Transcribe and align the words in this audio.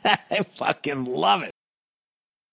I 0.30 0.40
fucking 0.54 1.06
love 1.06 1.42
it. 1.42 1.52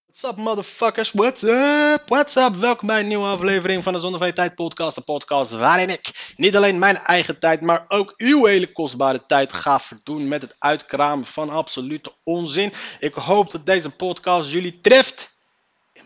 What's 0.07 0.23
up, 0.23 0.37
motherfuckers? 0.37 1.13
What's 1.13 1.43
up? 1.43 2.09
What's 2.09 2.35
up? 2.35 2.55
Welkom 2.55 2.87
bij 2.87 2.99
een 2.99 3.07
nieuwe 3.07 3.27
aflevering 3.27 3.83
van 3.83 3.93
de 3.93 3.99
Zonder 3.99 4.19
van 4.19 4.31
Tijd 4.31 4.55
podcast. 4.55 4.95
De 4.95 5.01
podcast 5.01 5.51
waarin 5.51 5.89
ik 5.89 6.33
niet 6.37 6.55
alleen 6.55 6.79
mijn 6.79 6.97
eigen 6.97 7.39
tijd, 7.39 7.61
maar 7.61 7.85
ook 7.87 8.13
uw 8.17 8.45
hele 8.45 8.71
kostbare 8.71 9.25
tijd 9.25 9.53
ga 9.53 9.79
verdoen 9.79 10.27
met 10.27 10.41
het 10.41 10.55
uitkramen 10.59 11.25
van 11.25 11.49
absolute 11.49 12.13
onzin. 12.23 12.73
Ik 12.99 13.13
hoop 13.13 13.51
dat 13.51 13.65
deze 13.65 13.89
podcast 13.89 14.51
jullie 14.51 14.81
treft. 14.81 15.35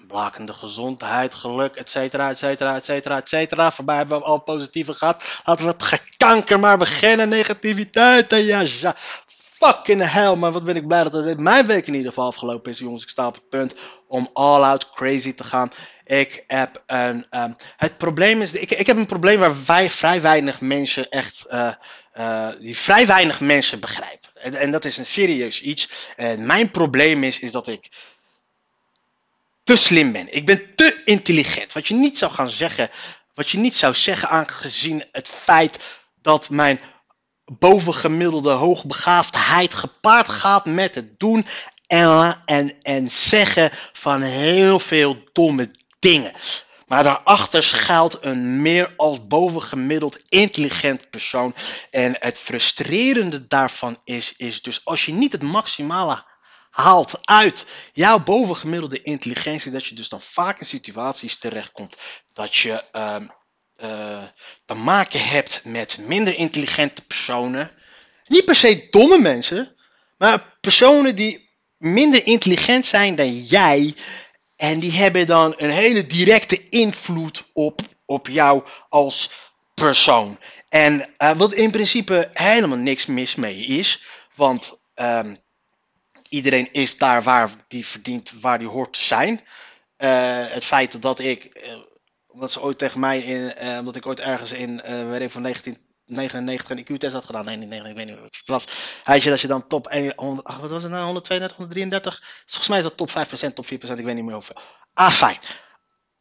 Blakende 0.08 0.54
gezondheid, 0.54 1.34
geluk, 1.34 1.76
et 1.76 1.90
cetera, 1.90 2.30
et 2.30 2.38
cetera, 2.38 2.76
et 2.76 2.86
cetera, 2.86 3.18
et 3.18 3.30
cetera. 3.30 3.72
Voorbij 3.72 3.96
hebben 3.96 4.18
we 4.18 4.24
al 4.24 4.42
positieve 4.42 4.94
gehad. 4.94 5.42
Laten 5.46 5.66
we 5.66 5.72
het 5.72 5.84
gekanker 5.84 6.60
maar 6.60 6.78
beginnen. 6.78 7.30
Negativiteit. 7.30 8.32
Ja, 8.32 8.60
ja. 8.60 8.96
Fucking 9.62 10.10
hell, 10.12 10.36
maar 10.36 10.52
wat 10.52 10.64
ben 10.64 10.76
ik 10.76 10.88
blij 10.88 11.04
dat 11.04 11.14
het 11.14 11.40
mijn 11.40 11.66
week 11.68 11.88
in 11.88 11.94
ieder 11.94 12.08
geval 12.10 12.28
afgelopen 12.28 12.72
is, 12.72 12.80
jongens. 12.80 13.04
Ik 13.04 13.10
sta 13.10 13.28
op 13.28 13.34
het 13.34 13.50
punt 13.50 13.74
om 14.08 14.30
all 14.34 14.62
out 14.64 14.90
crazy 14.90 15.34
te 15.34 15.44
gaan. 15.44 15.72
Ik 16.06 16.44
heb 16.48 16.84
een. 16.88 17.26
ehm, 17.30 17.52
het 17.78 17.98
probleem 17.98 18.42
is. 18.42 18.54
Ik, 18.54 18.72
ik 18.72 18.88
heb 18.88 18.98
een 18.98 19.06
probleem 19.06 19.40
waar 19.40 19.66
wij 19.66 19.90
vrij 19.90 20.22
weinig 20.22 20.62
mensen 20.62 21.10
echt. 21.10 21.46
eh, 21.46 21.74
eh, 22.14 22.50
die 22.60 22.78
vrij 22.78 23.08
weinig 23.08 23.40
mensen 23.40 23.80
begrijpen. 23.80 24.30
En, 24.34 24.56
en 24.56 24.72
dat 24.72 24.86
is 24.86 24.98
een 24.98 25.06
serieus 25.06 25.62
iets. 25.62 25.90
En 26.16 26.46
mijn 26.46 26.72
probleem 26.72 27.24
is, 27.24 27.40
is 27.40 27.52
dat 27.52 27.68
ik 27.68 27.90
te 29.64 29.76
slim 29.78 30.12
ben. 30.12 30.34
Ik 30.34 30.46
ben 30.46 30.76
te 30.76 31.02
intelligent. 31.06 31.74
Wat 31.74 31.88
je 31.88 31.94
niet 31.94 32.18
zou 32.18 32.32
gaan 32.32 32.50
zeggen. 32.50 32.90
Wat 33.34 33.50
je 33.50 33.58
niet 33.58 33.76
zou 33.76 33.94
zeggen 33.94 34.30
aangezien 34.30 35.04
het 35.12 35.28
feit 35.28 35.80
dat 36.22 36.50
mijn 36.50 36.80
bovengemiddelde 37.60 38.52
hoogbegaafdheid 38.52 39.74
gepaard 39.74 40.30
gaat 40.30 40.66
met 40.66 40.96
het 40.96 41.20
doen 41.20 41.46
en, 41.88 42.42
en, 42.46 42.82
en 42.82 43.12
zeggen 43.12 43.70
van 43.94 44.22
heel 44.22 44.80
veel 44.80 45.18
domme 45.34 45.72
dingen. 46.00 46.34
Maar 46.88 47.04
daarachter 47.04 47.64
schuilt 47.64 48.18
een 48.22 48.62
meer 48.62 48.94
als 48.98 49.28
bovengemiddeld 49.28 50.20
intelligent 50.30 51.10
persoon. 51.10 51.56
En 51.90 52.16
het 52.20 52.38
frustrerende 52.38 53.48
daarvan 53.48 53.98
is, 54.04 54.34
is 54.38 54.62
dus 54.62 54.86
als 54.86 55.06
je 55.06 55.14
niet 55.14 55.32
het 55.32 55.42
maximale 55.42 56.24
haalt 56.70 57.20
uit 57.22 57.68
jouw 57.94 58.20
bovengemiddelde 58.24 59.02
intelligentie, 59.02 59.72
dat 59.72 59.86
je 59.86 59.96
dus 59.96 60.10
dan 60.10 60.22
vaak 60.22 60.60
in 60.60 60.66
situaties 60.66 61.38
terechtkomt 61.38 61.98
dat 62.34 62.56
je 62.56 62.84
ehm, 62.92 63.28
eh, 63.82 64.24
te 64.66 64.74
maken 64.74 65.28
hebt 65.28 65.62
met 65.66 65.98
minder 66.06 66.36
intelligente 66.36 67.02
personen. 67.02 67.72
Niet 68.28 68.46
per 68.46 68.56
se 68.56 68.88
domme 68.90 69.20
mensen, 69.20 69.76
maar 70.18 70.58
personen 70.62 71.16
die 71.16 71.50
minder 71.78 72.26
intelligent 72.26 72.86
zijn 72.86 73.16
dan 73.16 73.44
jij. 73.44 73.96
En 74.56 74.80
die 74.80 74.92
hebben 74.92 75.28
dan 75.28 75.54
een 75.58 75.70
hele 75.70 76.08
directe 76.08 76.70
invloed 76.70 77.44
op, 77.54 77.82
op 78.06 78.28
jou 78.28 78.64
als 78.90 79.32
persoon. 79.74 80.40
En 80.70 81.14
eh, 81.18 81.32
wat 81.32 81.54
in 81.54 81.72
principe 81.72 82.30
helemaal 82.34 82.78
niks 82.78 83.06
mis 83.06 83.36
mee 83.36 83.58
is. 83.58 84.04
Want 84.36 84.74
ehm, 84.94 85.36
iedereen 86.30 86.70
is 86.72 86.98
daar 86.98 87.24
waar 87.24 87.50
die 87.68 87.86
verdient, 87.86 88.32
waar 88.42 88.60
die 88.60 88.68
hoort 88.68 88.94
te 88.94 89.04
zijn. 89.04 89.42
Eh, 89.98 90.48
het 90.48 90.66
feit 90.66 91.02
dat 91.02 91.20
ik, 91.20 91.50
omdat 92.32 92.52
ze 92.52 92.62
ooit 92.62 92.78
tegen 92.78 93.00
mij, 93.00 93.20
in, 93.20 93.56
eh, 93.56 93.78
omdat 93.78 93.96
ik 93.96 94.06
ooit 94.06 94.20
ergens 94.20 94.52
in, 94.52 94.82
eh 94.82 95.10
weet 95.10 95.22
ik 95.22 95.32
van 95.32 95.42
1999 95.42 96.70
een 96.70 96.80
IQ-test 96.80 97.14
had 97.14 97.26
gedaan, 97.26 97.46
nee, 97.46 97.58
niet 97.58 97.70
99, 97.70 97.92
ik 97.92 97.98
weet 97.98 98.06
niet 98.06 98.32
wat 98.32 98.38
het 98.38 98.48
was. 98.48 98.68
Hij 99.04 99.20
zei 99.20 99.32
dat 99.32 99.42
je 99.42 99.48
dan 99.48 99.68
top 99.68 99.88
1, 99.88 100.14
100, 100.16 100.48
ach, 100.48 100.58
wat 100.58 100.70
was 100.70 100.84
het 100.84 100.92
nou, 100.92 101.06
132, 101.06 101.58
133? 101.58 102.20
Dus 102.20 102.30
volgens 102.46 102.68
mij 102.68 102.78
is 102.78 102.84
dat 102.84 102.98
top 102.98 103.10
5%, 103.10 103.56
top 103.56 103.66
4%, 103.66 103.70
ik 104.00 104.06
weet 104.06 104.16
niet 104.16 104.24
meer 104.24 104.34
hoeveel. 104.34 104.62
Ah, 104.94 105.12
fijn. 105.12 105.38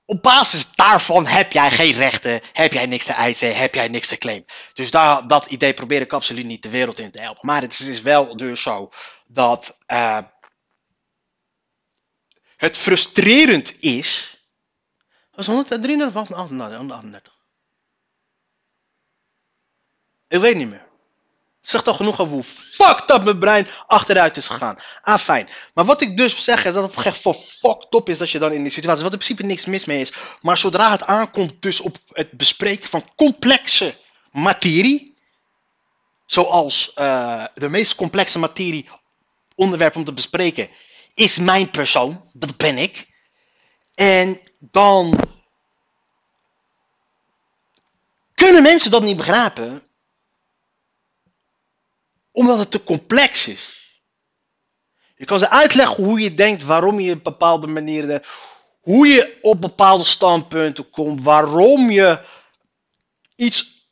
Op 0.04 0.22
basis 0.22 0.74
daarvan 0.74 1.26
heb 1.26 1.52
jij 1.52 1.70
geen 1.70 1.92
rechten, 1.92 2.40
heb 2.52 2.72
jij 2.72 2.86
niks 2.86 3.04
te 3.04 3.12
eisen, 3.12 3.56
heb 3.56 3.74
jij 3.74 3.88
niks 3.88 4.08
te 4.08 4.18
claimen. 4.18 4.46
Dus 4.74 4.90
daar, 4.90 5.26
dat 5.26 5.46
idee 5.46 5.74
probeer 5.74 6.00
ik 6.00 6.12
absoluut 6.12 6.44
niet 6.44 6.62
de 6.62 6.68
wereld 6.68 6.98
in 6.98 7.10
te 7.10 7.20
helpen. 7.20 7.46
Maar 7.46 7.62
het 7.62 7.72
is, 7.72 7.86
is 7.86 8.02
wel 8.02 8.36
dus 8.36 8.62
zo 8.62 8.90
dat 9.26 9.78
eh, 9.86 10.18
het 12.56 12.76
frustrerend 12.76 13.80
is. 13.80 14.39
Was 15.40 15.48
133 15.48 16.16
of 16.16 16.28
138? 16.48 17.32
Ik 20.28 20.40
weet 20.40 20.56
niet 20.56 20.68
meer. 20.68 20.86
Zeg 21.60 21.82
toch 21.82 21.96
genoeg 21.96 22.20
over 22.20 22.32
hoe 22.32 22.42
fucked 22.42 23.10
up 23.10 23.24
mijn 23.24 23.38
brein 23.38 23.68
achteruit 23.86 24.36
is 24.36 24.46
gegaan. 24.48 24.78
Ah, 25.02 25.18
fijn. 25.18 25.48
Maar 25.74 25.84
wat 25.84 26.00
ik 26.00 26.16
dus 26.16 26.44
zeg 26.44 26.64
is 26.64 26.72
dat 26.72 26.94
het 26.94 27.04
echt 27.04 27.18
voor 27.18 27.34
fucked 27.34 27.94
up 27.94 28.08
is 28.08 28.18
dat 28.18 28.30
je 28.30 28.38
dan 28.38 28.52
in 28.52 28.62
die 28.62 28.72
situatie... 28.72 29.02
Wat 29.02 29.12
in 29.12 29.18
principe 29.18 29.46
niks 29.46 29.64
mis 29.64 29.84
mee 29.84 30.00
is. 30.00 30.12
Maar 30.40 30.58
zodra 30.58 30.90
het 30.90 31.04
aankomt 31.04 31.62
dus 31.62 31.80
op 31.80 31.98
het 32.08 32.30
bespreken 32.30 32.88
van 32.88 33.04
complexe 33.16 33.94
materie... 34.32 35.14
Zoals 36.26 36.92
eh, 36.94 37.44
de 37.54 37.68
meest 37.68 37.94
complexe 37.94 38.38
materie 38.38 38.88
onderwerp 39.54 39.96
om 39.96 40.04
te 40.04 40.12
bespreken... 40.12 40.68
Is 41.14 41.38
mijn 41.38 41.70
persoon. 41.70 42.24
Dat 42.32 42.56
ben 42.56 42.78
ik. 42.78 43.08
En 43.94 44.40
dan... 44.58 45.29
Kunnen 48.40 48.62
mensen 48.62 48.90
dat 48.90 49.02
niet 49.02 49.16
begrijpen 49.16 49.82
omdat 52.32 52.58
het 52.58 52.70
te 52.70 52.84
complex 52.84 53.46
is. 53.46 53.78
Je 55.16 55.24
kan 55.24 55.38
ze 55.38 55.50
uitleggen 55.50 56.04
hoe 56.04 56.20
je 56.20 56.34
denkt, 56.34 56.62
waarom 56.62 57.00
je 57.00 57.12
op 57.12 57.24
bepaalde 57.24 57.66
manieren, 57.66 58.22
hoe 58.80 59.06
je 59.06 59.38
op 59.42 59.60
bepaalde 59.60 60.04
standpunten 60.04 60.90
komt, 60.90 61.22
waarom 61.22 61.90
je 61.90 62.20
iets 63.36 63.88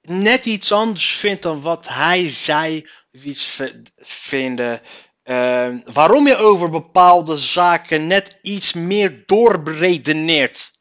net 0.00 0.44
iets 0.44 0.72
anders 0.72 1.12
vindt 1.12 1.42
dan 1.42 1.60
wat 1.60 1.88
hij 1.88 2.86
of 3.12 3.24
iets 3.24 3.60
vinden. 3.96 4.80
Eh, 5.22 5.74
waarom 5.84 6.26
je 6.26 6.36
over 6.36 6.70
bepaalde 6.70 7.36
zaken 7.36 8.06
net 8.06 8.38
iets 8.42 8.72
meer 8.72 9.22
doorberedeneert. 9.26 10.73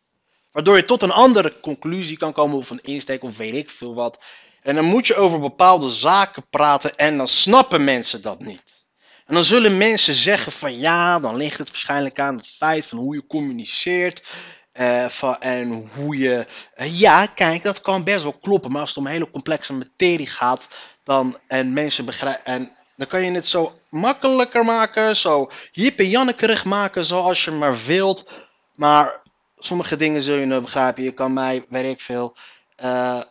Waardoor 0.53 0.75
je 0.75 0.85
tot 0.85 1.01
een 1.01 1.11
andere 1.11 1.59
conclusie 1.59 2.17
kan 2.17 2.33
komen 2.33 2.57
of 2.57 2.69
een 2.69 2.81
insteek 2.81 3.23
of 3.23 3.37
weet 3.37 3.53
ik 3.53 3.69
veel 3.69 3.93
wat. 3.93 4.23
En 4.61 4.75
dan 4.75 4.85
moet 4.85 5.07
je 5.07 5.15
over 5.15 5.39
bepaalde 5.39 5.89
zaken 5.89 6.45
praten 6.49 6.95
en 6.95 7.17
dan 7.17 7.27
snappen 7.27 7.83
mensen 7.83 8.21
dat 8.21 8.39
niet. 8.39 8.85
En 9.25 9.33
dan 9.33 9.43
zullen 9.43 9.77
mensen 9.77 10.13
zeggen 10.13 10.51
van 10.51 10.79
ja, 10.79 11.19
dan 11.19 11.35
ligt 11.35 11.57
het 11.57 11.69
waarschijnlijk 11.69 12.19
aan 12.19 12.35
het 12.35 12.47
feit 12.47 12.85
van 12.85 12.97
hoe 12.97 13.15
je 13.15 13.27
communiceert. 13.27 14.23
eh, 14.71 15.05
van, 15.05 15.39
en 15.41 15.89
hoe 15.93 16.17
je. 16.17 16.45
eh, 16.75 16.99
ja, 16.99 17.25
kijk, 17.25 17.63
dat 17.63 17.81
kan 17.81 18.03
best 18.03 18.23
wel 18.23 18.33
kloppen. 18.41 18.71
Maar 18.71 18.81
als 18.81 18.89
het 18.89 18.97
om 18.97 19.07
hele 19.07 19.31
complexe 19.31 19.73
materie 19.73 20.27
gaat. 20.27 20.67
Dan, 21.03 21.37
en 21.47 21.73
mensen 21.73 22.05
begrijpen. 22.05 22.45
En 22.45 22.71
dan 22.95 23.07
kan 23.07 23.21
je 23.25 23.31
het 23.31 23.47
zo 23.47 23.79
makkelijker 23.89 24.65
maken. 24.65 25.17
Zo 25.17 25.51
jip 25.71 25.99
en 25.99 26.09
jannekerig 26.09 26.65
maken 26.65 27.06
zoals 27.06 27.44
je 27.45 27.51
maar 27.51 27.77
wilt. 27.85 28.29
Maar 28.75 29.21
sommige 29.65 29.95
dingen 29.95 30.21
zul 30.21 30.36
je 30.36 30.45
nou 30.45 30.62
begrijpen. 30.62 31.04
Je 31.04 31.12
kan 31.13 31.33
mij, 31.33 31.65
weet 31.69 31.92
ik 31.92 32.01
veel. 32.01 32.36
eh, 32.75 33.21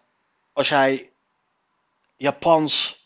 als 0.52 0.68
jij 0.68 1.10
Japans. 2.16 3.00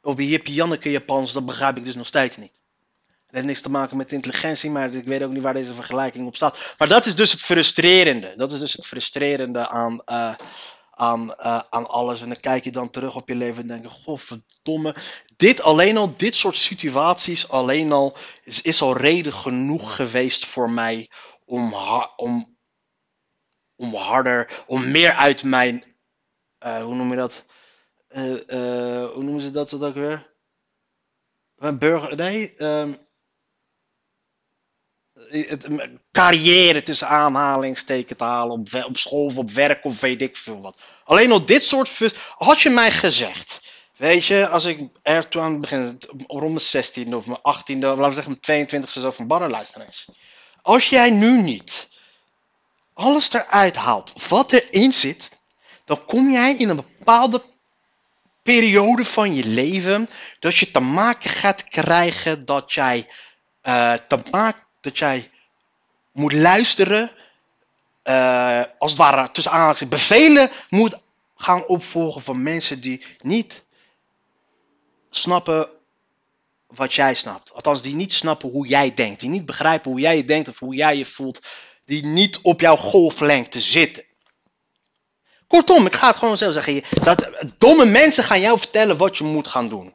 Bij 0.00 0.24
Jippie 0.24 0.54
Janneke 0.54 0.90
Japans, 0.90 1.32
dat 1.32 1.46
begrijp 1.46 1.76
ik 1.76 1.84
dus 1.84 1.94
nog 1.94 2.06
steeds 2.06 2.36
niet. 2.36 2.52
Het 3.26 3.34
heeft 3.34 3.46
niks 3.46 3.60
te 3.60 3.70
maken 3.70 3.96
met 3.96 4.12
intelligentie, 4.12 4.70
maar 4.70 4.94
ik 4.94 5.04
weet 5.04 5.22
ook 5.22 5.30
niet 5.32 5.42
waar 5.42 5.54
deze 5.54 5.74
vergelijking 5.74 6.26
op 6.26 6.36
staat. 6.36 6.74
Maar 6.78 6.88
dat 6.88 7.06
is 7.06 7.16
dus 7.16 7.32
het 7.32 7.40
frustrerende. 7.42 8.34
Dat 8.36 8.52
is 8.52 8.58
dus 8.58 8.72
het 8.72 8.86
frustrerende 8.86 9.68
aan, 9.68 10.02
eh, 10.04 10.34
aan, 11.02 11.34
eh, 11.34 11.62
aan 11.70 11.88
alles. 11.88 12.20
En 12.22 12.28
dan 12.28 12.40
kijk 12.40 12.64
je 12.64 12.72
dan 12.72 12.90
terug 12.90 13.16
op 13.16 13.28
je 13.28 13.36
leven 13.36 13.62
en 13.62 13.68
denk 13.68 13.82
je, 13.82 13.88
godverdomme. 13.88 14.94
Dit 15.36 15.60
alleen 15.60 15.96
al, 15.96 16.16
dit 16.16 16.34
soort 16.34 16.56
situaties 16.56 17.48
alleen 17.48 17.92
al, 17.92 18.16
is, 18.44 18.62
is 18.62 18.82
al 18.82 18.96
reden 18.96 19.32
genoeg 19.32 19.96
geweest 19.96 20.46
voor 20.46 20.70
mij 20.70 21.10
om, 21.44 21.74
om, 22.16 22.56
om 23.76 23.94
harder, 23.94 24.64
om 24.66 24.90
meer 24.90 25.12
uit 25.12 25.42
mijn 25.42 25.92
eh, 26.62 26.82
hoe 26.82 26.94
noem 26.94 27.10
je 27.10 27.16
dat? 27.16 27.44
Eh, 28.08 29.04
hoe 29.04 29.22
noemen 29.22 29.40
ze 29.40 29.50
dat, 29.50 29.82
ook 29.82 29.94
weer? 29.94 30.34
Een 31.56 31.78
burger, 31.78 32.16
nee, 32.16 32.54
ehm, 32.54 32.94
het, 35.32 35.66
carrière 36.12 36.82
tussen 36.82 37.08
aanhalingsteken 37.08 38.16
te 38.16 38.24
halen 38.24 38.58
op, 38.58 38.84
op 38.84 38.96
school 38.96 39.24
of 39.24 39.36
op 39.36 39.50
werk 39.50 39.84
of 39.84 40.00
weet 40.00 40.22
ik 40.22 40.36
veel 40.36 40.60
wat. 40.60 40.78
Alleen 41.04 41.32
al 41.32 41.44
dit 41.44 41.64
soort 41.64 42.00
had 42.36 42.60
je 42.60 42.70
mij 42.70 42.90
gezegd. 42.90 43.60
Weet 43.96 44.26
je, 44.26 44.48
als 44.48 44.64
ik 44.64 44.80
er 45.02 45.28
toen 45.28 45.42
aan 45.42 45.52
het 45.52 45.60
begin, 45.60 45.98
rond 46.26 46.72
mijn 46.72 46.84
16e 46.84 47.14
of 47.14 47.26
mijn 47.26 47.38
18e, 47.38 47.86
of 47.86 47.98
laten 47.98 48.08
we 48.08 48.14
zeggen 48.14 48.38
mijn 48.46 48.68
22e 48.68 48.90
zo 48.90 49.10
van 49.10 49.26
barren 49.26 49.50
luister 49.50 49.80
eens. 49.80 50.04
Als 50.62 50.88
jij 50.88 51.10
nu 51.10 51.42
niet 51.42 51.88
alles 52.94 53.32
eruit 53.32 53.76
haalt 53.76 54.12
wat 54.28 54.52
erin 54.52 54.92
zit, 54.92 55.30
dan 55.84 56.04
kom 56.04 56.30
jij 56.30 56.54
in 56.56 56.68
een 56.68 56.76
bepaalde 56.76 57.42
periode 58.42 59.04
van 59.04 59.34
je 59.34 59.44
leven 59.44 60.08
dat 60.40 60.56
je 60.56 60.70
te 60.70 60.80
maken 60.80 61.30
gaat 61.30 61.68
krijgen 61.68 62.44
dat 62.44 62.72
jij 62.72 63.08
eh, 63.60 63.94
te 64.08 64.18
maken 64.30 64.61
dat 64.82 64.98
jij 64.98 65.30
moet 66.12 66.32
luisteren, 66.32 67.10
eh, 68.02 68.62
als 68.78 68.92
het 68.92 69.00
ware 69.00 69.30
tussen 69.30 69.52
aanhalingstekens 69.52 70.00
bevelen 70.00 70.50
moet 70.68 70.98
gaan 71.36 71.66
opvolgen 71.66 72.22
van 72.22 72.42
mensen 72.42 72.80
die 72.80 73.04
niet 73.20 73.62
snappen 75.10 75.68
wat 76.66 76.94
jij 76.94 77.14
snapt. 77.14 77.54
Althans, 77.54 77.82
die 77.82 77.94
niet 77.94 78.12
snappen 78.12 78.48
hoe 78.48 78.66
jij 78.66 78.94
denkt, 78.94 79.20
die 79.20 79.28
niet 79.28 79.46
begrijpen 79.46 79.90
hoe 79.90 80.00
jij 80.00 80.16
je 80.16 80.24
denkt 80.24 80.48
of 80.48 80.58
hoe 80.58 80.74
jij 80.74 80.96
je 80.96 81.06
voelt, 81.06 81.40
die 81.84 82.06
niet 82.06 82.38
op 82.42 82.60
jouw 82.60 82.76
golflengte 82.76 83.60
zitten. 83.60 84.04
Kortom, 85.46 85.86
ik 85.86 85.94
ga 85.94 86.06
het 86.06 86.16
gewoon 86.16 86.36
zo 86.36 86.50
zeggen. 86.50 86.82
Dat 87.02 87.30
domme 87.58 87.84
mensen 87.84 88.24
gaan 88.24 88.40
jou 88.40 88.58
vertellen 88.58 88.96
wat 88.96 89.18
je 89.18 89.24
moet 89.24 89.48
gaan 89.48 89.68
doen. 89.68 89.94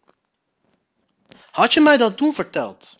Had 1.51 1.73
je 1.73 1.81
mij 1.81 1.97
dat 1.97 2.17
toen 2.17 2.33
verteld? 2.33 2.96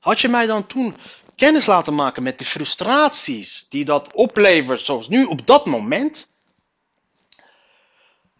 Had 0.00 0.20
je 0.20 0.28
mij 0.28 0.46
dan 0.46 0.66
toen 0.66 0.96
kennis 1.36 1.66
laten 1.66 1.94
maken 1.94 2.22
met 2.22 2.38
de 2.38 2.44
frustraties 2.44 3.66
die 3.68 3.84
dat 3.84 4.12
oplevert, 4.12 4.80
zoals 4.80 5.08
nu 5.08 5.24
op 5.24 5.46
dat 5.46 5.66
moment? 5.66 6.28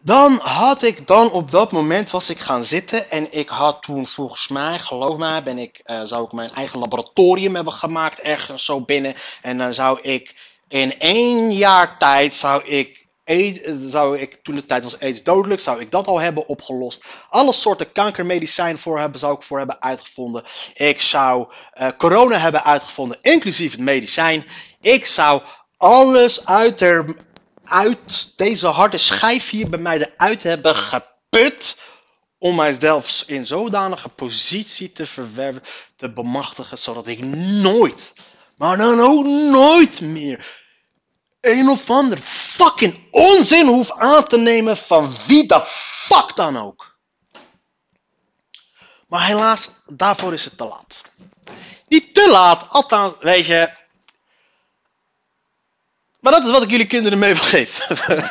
Dan 0.02 0.38
had 0.42 0.82
ik 0.82 1.06
dan 1.06 1.30
op 1.30 1.50
dat 1.50 1.72
moment 1.72 2.10
was 2.10 2.30
ik 2.30 2.38
gaan 2.38 2.64
zitten 2.64 3.10
en 3.10 3.32
ik 3.32 3.48
had 3.48 3.82
toen 3.82 4.06
volgens 4.06 4.48
mij, 4.48 4.78
geloof 4.78 5.16
mij, 5.16 5.42
ben 5.42 5.58
ik, 5.58 5.80
eh, 5.84 6.02
zou 6.04 6.24
ik 6.24 6.32
mijn 6.32 6.50
eigen 6.50 6.78
laboratorium 6.78 7.54
hebben 7.54 7.72
gemaakt 7.72 8.20
ergens 8.20 8.64
zo 8.64 8.80
binnen. 8.80 9.14
En 9.42 9.58
dan 9.58 9.74
zou 9.74 10.00
ik 10.00 10.34
in 10.68 10.98
één 10.98 11.52
jaar 11.52 11.98
tijd 11.98 12.34
zou 12.34 12.64
ik, 12.64 12.99
zou 13.86 14.18
ik 14.18 14.38
toen 14.42 14.54
de 14.54 14.66
tijd 14.66 14.84
was 14.84 15.00
aids 15.00 15.22
dodelijk, 15.22 15.60
zou 15.60 15.80
ik 15.80 15.90
dat 15.90 16.06
al 16.06 16.20
hebben 16.20 16.46
opgelost. 16.46 17.04
Alle 17.28 17.52
soorten 17.52 17.92
kankermedicijn 17.92 18.78
voor 18.78 18.98
hebben, 18.98 19.20
zou 19.20 19.34
ik 19.34 19.42
voor 19.42 19.58
hebben 19.58 19.82
uitgevonden. 19.82 20.44
Ik 20.74 21.00
zou 21.00 21.52
eh, 21.72 21.88
corona 21.98 22.38
hebben 22.38 22.64
uitgevonden, 22.64 23.18
inclusief 23.22 23.70
het 23.70 23.80
medicijn. 23.80 24.44
Ik 24.80 25.06
zou 25.06 25.42
alles 25.76 26.46
uit, 26.46 26.82
uit 27.64 28.32
deze 28.36 28.66
harde 28.66 28.98
schijf 28.98 29.50
hier 29.50 29.68
bij 29.70 29.78
mij 29.78 29.98
eruit 29.98 30.42
hebben 30.42 30.74
geput. 30.74 31.80
Om 32.38 32.54
mijzelf 32.54 33.24
in 33.26 33.46
zodanige 33.46 34.08
positie 34.08 34.92
te 34.92 35.06
verwerven, 35.06 35.62
te 35.96 36.12
bemachtigen, 36.12 36.78
zodat 36.78 37.06
ik 37.06 37.24
nooit, 37.24 38.12
maar 38.56 38.76
dan 38.76 39.00
ook 39.00 39.24
nooit 39.26 40.00
meer 40.00 40.46
een 41.40 41.68
of 41.68 41.90
ander 41.90 42.18
fucking 42.22 43.06
onzin 43.10 43.66
hoef 43.66 43.90
aan 43.92 44.26
te 44.26 44.38
nemen 44.38 44.76
van 44.76 45.14
wie 45.26 45.46
de 45.46 45.60
fuck 45.64 46.36
dan 46.36 46.58
ook. 46.58 46.98
Maar 49.08 49.26
helaas, 49.26 49.70
daarvoor 49.86 50.32
is 50.32 50.44
het 50.44 50.56
te 50.56 50.64
laat. 50.64 51.02
Niet 51.88 52.14
te 52.14 52.30
laat, 52.30 52.66
althans, 52.68 53.14
weet 53.20 53.46
je. 53.46 53.70
Maar 56.20 56.32
dat 56.32 56.44
is 56.44 56.50
wat 56.50 56.62
ik 56.62 56.70
jullie 56.70 56.86
kinderen 56.86 57.18
mee 57.18 57.36
geven. 57.36 57.96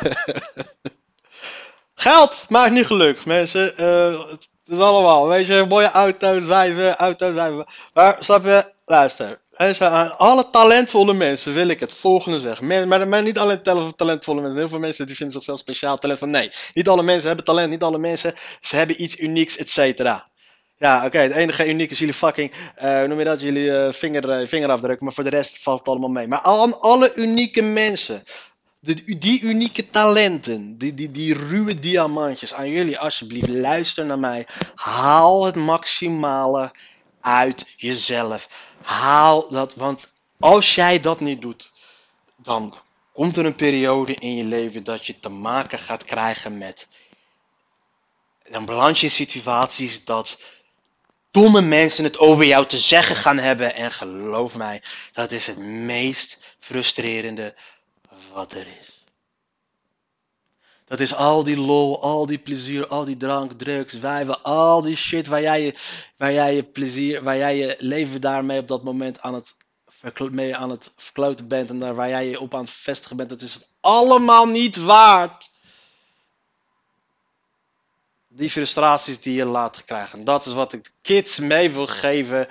Geld 1.94 2.44
maakt 2.48 2.72
niet 2.72 2.86
geluk, 2.86 3.24
mensen. 3.24 3.76
Eh, 3.76 4.30
het 4.30 4.48
is 4.66 4.78
allemaal, 4.78 5.26
weet 5.26 5.46
je, 5.46 5.64
mooie 5.68 5.90
auto's, 5.90 6.44
wijven, 6.44 6.96
auto's, 6.96 7.32
wijven. 7.32 7.66
Maar, 7.94 8.16
snap 8.20 8.44
je, 8.44 8.72
luister. 8.84 9.40
Hè, 9.60 9.72
zo 9.72 9.84
aan 9.84 10.18
alle 10.18 10.50
talentvolle 10.50 11.14
mensen 11.14 11.52
wil 11.52 11.68
ik 11.68 11.80
het 11.80 11.92
volgende 11.92 12.40
zeggen. 12.40 12.88
Maar, 12.88 13.08
maar 13.08 13.22
niet 13.22 13.38
alleen 13.38 13.62
talentvolle 13.96 14.40
mensen. 14.40 14.58
Heel 14.58 14.68
veel 14.68 14.78
mensen 14.78 15.06
die 15.06 15.16
vinden 15.16 15.34
zichzelf 15.34 15.58
speciaal 15.58 15.98
talentvol. 15.98 16.28
Nee, 16.28 16.50
niet 16.74 16.88
alle 16.88 17.02
mensen 17.02 17.26
hebben 17.26 17.44
talent. 17.44 17.70
Niet 17.70 17.82
alle 17.82 17.98
mensen 17.98 18.34
ze 18.60 18.76
hebben 18.76 19.02
iets 19.02 19.18
unieks, 19.18 19.56
et 19.56 19.70
cetera. 19.70 20.26
Ja, 20.76 21.06
oké. 21.06 21.18
het 21.18 21.32
enige 21.32 21.68
uniek 21.68 21.90
is 21.90 21.98
jullie 21.98 22.14
fucking, 22.14 22.52
eh, 22.74 22.98
hoe 22.98 23.06
noem 23.06 23.18
je 23.18 23.24
dat? 23.24 23.40
Jullie 23.40 23.76
eh, 23.76 23.92
vinger, 23.92 24.30
eh, 24.30 24.46
vingerafdruk. 24.46 25.00
Maar 25.00 25.12
voor 25.12 25.24
de 25.24 25.30
rest 25.30 25.62
valt 25.62 25.78
het 25.78 25.88
allemaal 25.88 26.08
mee. 26.08 26.28
Maar 26.28 26.40
aan 26.40 26.80
alle 26.80 27.12
unieke 27.14 27.62
mensen. 27.62 28.22
De, 28.78 29.16
die 29.18 29.40
unieke 29.40 29.90
talenten, 29.90 30.76
die, 30.76 30.94
die, 30.94 31.10
die 31.10 31.34
ruwe 31.34 31.78
diamantjes, 31.78 32.54
aan 32.54 32.70
jullie 32.70 32.98
alsjeblieft, 32.98 33.48
luister 33.48 34.06
naar 34.06 34.18
mij. 34.18 34.46
Haal 34.74 35.44
het 35.44 35.54
maximale 35.54 36.70
uit 37.20 37.66
jezelf. 37.76 38.48
Haal 38.82 39.48
dat, 39.48 39.74
want 39.74 40.08
als 40.38 40.74
jij 40.74 41.00
dat 41.00 41.20
niet 41.20 41.40
doet, 41.40 41.72
dan 42.36 42.74
komt 43.12 43.36
er 43.36 43.44
een 43.44 43.54
periode 43.54 44.14
in 44.14 44.34
je 44.34 44.44
leven 44.44 44.84
dat 44.84 45.06
je 45.06 45.20
te 45.20 45.28
maken 45.28 45.78
gaat 45.78 46.04
krijgen 46.04 46.58
met. 46.58 46.86
Dan 48.50 48.64
beland 48.64 48.98
je 48.98 49.06
in 49.06 49.12
situaties 49.12 50.04
dat 50.04 50.38
domme 51.30 51.60
mensen 51.60 52.04
het 52.04 52.18
over 52.18 52.44
jou 52.44 52.66
te 52.66 52.78
zeggen 52.78 53.16
gaan 53.16 53.38
hebben. 53.38 53.74
En 53.74 53.92
geloof 53.92 54.54
mij, 54.54 54.82
dat 55.12 55.32
is 55.32 55.46
het 55.46 55.58
meest 55.58 56.38
frustrerende 56.58 57.54
wat 58.32 58.52
er 58.52 58.66
is. 58.80 58.89
Dat 60.90 61.00
is 61.00 61.14
al 61.14 61.44
die 61.44 61.56
lol, 61.56 62.02
al 62.02 62.26
die 62.26 62.38
plezier, 62.38 62.86
al 62.86 63.04
die 63.04 63.16
drank, 63.16 63.52
drugs, 63.52 63.94
wijven, 63.94 64.42
al 64.42 64.82
die 64.82 64.96
shit 64.96 65.26
waar 65.26 65.40
jij 65.40 65.62
je, 65.62 65.74
waar 66.16 66.32
jij 66.32 66.54
je 66.54 66.62
plezier, 66.62 67.22
waar 67.22 67.36
jij 67.36 67.56
je 67.56 67.76
leven 67.78 68.20
daarmee 68.20 68.60
op 68.60 68.68
dat 68.68 68.82
moment 68.82 69.20
aan 69.20 69.34
het, 69.34 69.54
mee 70.30 70.56
aan 70.56 70.70
het 70.70 70.90
verkloten 70.96 71.48
bent 71.48 71.70
en 71.70 71.78
daar 71.78 71.94
waar 71.94 72.08
jij 72.08 72.28
je 72.28 72.40
op 72.40 72.54
aan 72.54 72.60
het 72.60 72.70
vestigen 72.70 73.16
bent, 73.16 73.28
dat 73.28 73.40
is 73.40 73.54
het 73.54 73.68
allemaal 73.80 74.46
niet 74.46 74.76
waard. 74.76 75.50
Die 78.28 78.50
frustraties 78.50 79.20
die 79.20 79.34
je 79.34 79.46
laat 79.46 79.84
krijgen. 79.84 80.24
Dat 80.24 80.46
is 80.46 80.52
wat 80.52 80.72
ik 80.72 80.84
de 80.84 80.90
kids 81.02 81.38
mee 81.38 81.70
wil 81.70 81.86
geven. 81.86 82.48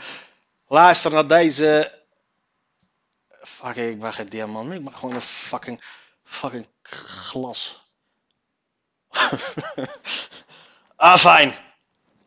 Luister 0.67 1.11
naar 1.11 1.27
deze. 1.27 2.01
Fuck, 3.41 3.75
ik 3.75 3.99
ben 3.99 4.13
geen 4.13 4.29
diamant. 4.29 4.71
Ik 4.71 4.83
ben 4.83 4.93
gewoon 4.93 5.15
een 5.15 5.21
fucking, 5.21 5.83
fucking 6.23 6.67
glas. 6.81 7.87
ah, 10.95 11.17
fijn. 11.17 11.53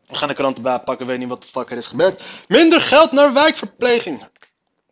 We 0.07 0.15
gaan 0.15 0.27
de 0.27 0.33
krant 0.33 0.57
erbij 0.57 0.79
pakken, 0.79 1.05
weet 1.05 1.19
niet 1.19 1.27
wat 1.27 1.41
de 1.41 1.47
fuck 1.47 1.71
er 1.71 1.77
is 1.77 1.87
gebeurd. 1.87 2.23
Minder 2.47 2.81
geld 2.81 3.11
naar 3.11 3.33
wijkverpleging. 3.33 4.27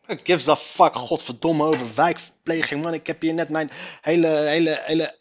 Gives 0.01 0.47
a 0.47 0.55
fuck, 0.55 0.95
godverdomme, 0.95 1.63
over 1.63 1.95
wijkverpleging, 1.95 2.83
man. 2.83 2.93
Ik 2.93 3.07
heb 3.07 3.21
hier 3.21 3.33
net 3.33 3.49
mijn 3.49 3.71
hele, 4.01 4.27
hele, 4.27 4.81
hele 4.83 5.15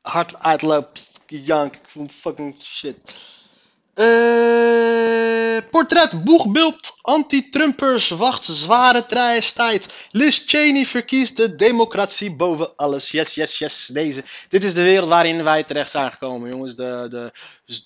hart 0.00 0.38
uitloop 0.38 0.96
jank. 1.26 1.74
Ik 1.74 1.88
vond 1.88 2.12
fucking 2.12 2.58
shit. 2.62 2.96
Eh, 3.98 5.58
portret, 5.70 6.24
boegbeeld, 6.24 6.98
anti-Trumpers, 7.02 8.08
wacht 8.08 8.44
zware 8.44 9.06
tijd. 9.06 9.86
Liz 10.10 10.42
Cheney 10.46 10.86
verkiest 10.86 11.36
de 11.36 11.54
democratie 11.54 12.36
boven 12.36 12.76
alles. 12.76 13.10
Yes, 13.10 13.34
yes, 13.34 13.58
yes. 13.58 13.86
Deze. 13.86 14.22
Dit 14.48 14.64
is 14.64 14.74
de 14.74 14.82
wereld 14.82 15.08
waarin 15.08 15.42
wij 15.44 15.64
terecht 15.64 15.90
zijn 15.90 16.10
gekomen, 16.10 16.50
jongens. 16.50 16.76
De, 16.76 17.06
de, 17.08 17.32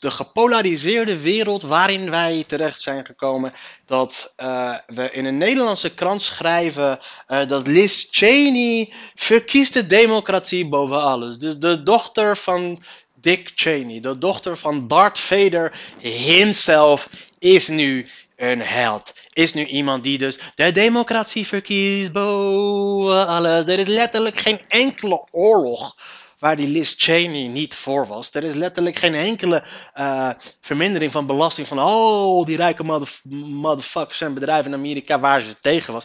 de 0.01 0.11
gepolariseerde 0.11 1.19
wereld 1.19 1.63
waarin 1.63 2.11
wij 2.11 2.45
terecht 2.47 2.81
zijn 2.81 3.07
gekomen. 3.07 3.53
Dat 3.87 4.33
eh, 4.37 4.75
we 4.87 5.11
in 5.11 5.25
een 5.25 5.37
Nederlandse 5.37 5.95
krant 5.95 6.23
schrijven 6.23 6.99
eh, 7.27 7.49
dat 7.49 7.67
Liz 7.67 8.09
Cheney 8.11 8.93
verkiest 9.15 9.73
de 9.73 9.87
democratie 9.87 10.69
boven 10.69 11.03
alles. 11.03 11.39
Dus 11.39 11.59
de 11.59 11.83
dochter 11.83 12.37
van 12.37 12.83
Dick 13.23 13.53
Cheney, 13.55 14.01
de 14.01 14.19
dochter 14.19 14.57
van 14.57 14.89
Darth 14.89 15.19
Vader 15.19 15.73
himself, 15.99 17.09
is 17.39 17.69
nu 17.69 18.07
een 18.37 18.61
held. 18.61 19.15
Is 19.33 19.55
nu 19.55 19.65
iemand 19.65 20.03
die 20.03 20.19
dus 20.19 20.39
de 20.55 20.73
democratie 20.73 21.47
verkiest 21.47 22.13
boven 22.13 23.27
alles. 23.27 23.67
Er 23.67 23.79
is 23.79 23.87
letterlijk 23.87 24.37
geen 24.37 24.61
enkele 24.69 25.27
oorlog 25.31 25.97
waar 26.39 26.57
die 26.57 26.69
Liz 26.69 26.95
Cheney 26.97 27.47
niet 27.47 27.75
voor 27.75 28.07
was. 28.07 28.35
Er 28.35 28.45
is 28.45 28.55
letterlijk 28.55 28.97
geen 28.97 29.15
enkele 29.15 29.65
eh, 29.95 30.31
vermindering 30.61 31.13
van 31.13 31.27
belasting 31.27 31.67
van 31.67 31.79
al 31.79 32.45
die 32.45 32.57
rijke 32.57 32.85
motherf- 32.85 33.25
motherfuckers 33.49 34.21
en 34.21 34.35
bedrijven 34.35 34.73
in 34.73 34.79
Amerika 34.79 35.21
waar 35.21 35.41
ze 35.41 35.61
tegen 35.61 35.93
was. 35.93 36.05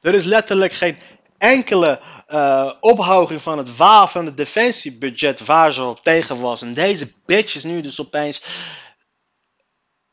Er 0.00 0.14
is 0.14 0.24
letterlijk 0.24 0.72
geen 0.72 0.96
enkele 1.38 2.00
eh 2.26 2.72
ophoging 2.80 3.42
van 3.42 3.58
het 3.58 3.76
wa 3.76 4.08
van 4.08 4.26
het 4.26 4.36
defensiebudget 4.36 5.44
waar 5.44 5.72
ze 5.72 5.82
op 5.82 6.02
tegen 6.02 6.40
was. 6.40 6.62
En 6.62 6.74
deze 6.74 7.12
bitch 7.26 7.54
is 7.54 7.64
nu 7.64 7.80
dus 7.80 8.00
opeens 8.00 8.42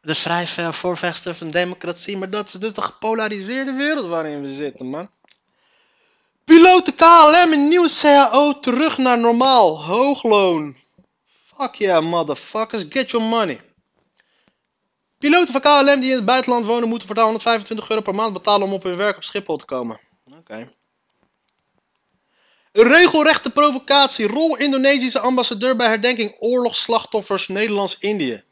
de 0.01 0.15
vrij 0.15 0.47
voorvechter 0.73 1.35
van 1.35 1.49
democratie. 1.49 2.17
Maar 2.17 2.29
dat 2.29 2.47
is 2.47 2.53
dus 2.53 2.73
de 2.73 2.81
gepolariseerde 2.81 3.73
wereld 3.73 4.05
waarin 4.05 4.41
we 4.41 4.53
zitten, 4.53 4.85
man. 4.85 5.09
Piloten 6.43 6.95
KLM 6.95 7.53
in 7.53 7.67
nieuwe 7.67 7.89
CAO 8.01 8.59
terug 8.59 8.97
naar 8.97 9.19
normaal. 9.19 9.83
Hoogloon. 9.85 10.77
Fuck 11.43 11.75
yeah, 11.75 12.03
motherfuckers. 12.03 12.85
Get 12.89 13.11
your 13.11 13.25
money. 13.25 13.61
Piloten 15.17 15.51
van 15.53 15.61
KLM 15.61 15.99
die 15.99 16.09
in 16.09 16.15
het 16.15 16.25
buitenland 16.25 16.65
wonen 16.65 16.89
moeten 16.89 17.07
voortaan 17.07 17.25
125 17.25 17.89
euro 17.89 18.01
per 18.01 18.15
maand 18.15 18.33
betalen 18.33 18.67
om 18.67 18.73
op 18.73 18.83
hun 18.83 18.95
werk 18.95 19.15
op 19.15 19.23
Schiphol 19.23 19.57
te 19.57 19.65
komen. 19.65 19.99
Oké. 20.37 20.71
Regelrechte 22.75 23.49
provocatie. 23.49 24.27
Rol 24.27 24.57
Indonesische 24.57 25.19
ambassadeur 25.19 25.75
bij 25.75 25.87
herdenking 25.87 26.35
oorlogsslachtoffers 26.39 27.47
Nederlands-Indië. 27.47 28.43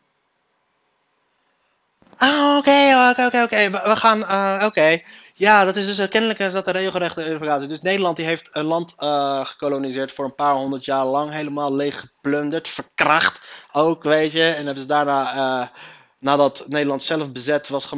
Ah, 2.17 2.57
oké, 2.57 3.25
oké, 3.25 3.43
oké. 3.43 3.69
We 3.69 3.95
gaan, 3.95 4.25
eh, 4.25 4.65
oké. 4.65 5.01
Ja, 5.33 5.65
dat 5.65 5.75
is 5.75 5.85
dus, 5.85 5.97
eh, 5.97 6.09
kennelijk 6.09 6.53
dat 6.53 6.67
een 6.67 6.73
regelrechte 6.73 7.21
provocatie. 7.21 7.67
Dus 7.67 7.81
Nederland 7.81 8.15
die 8.15 8.25
heeft 8.25 8.49
een 8.53 8.65
land 8.65 8.93
eh, 8.97 9.45
gekoloniseerd 9.45 10.13
voor 10.13 10.25
een 10.25 10.35
paar 10.35 10.53
honderd 10.53 10.85
jaar 10.85 11.05
lang. 11.05 11.31
Helemaal 11.31 11.75
leeg 11.75 11.99
geplunderd, 11.99 12.69
verkracht 12.69 13.39
ook, 13.71 14.03
weet 14.03 14.31
je. 14.31 14.43
En 14.43 14.65
hebben 14.65 14.83
ze 14.83 14.87
daarna, 14.87 15.71
nadat 16.19 16.65
Nederland 16.67 17.03
zelf 17.03 17.31
bezet 17.31 17.69
was 17.69 17.89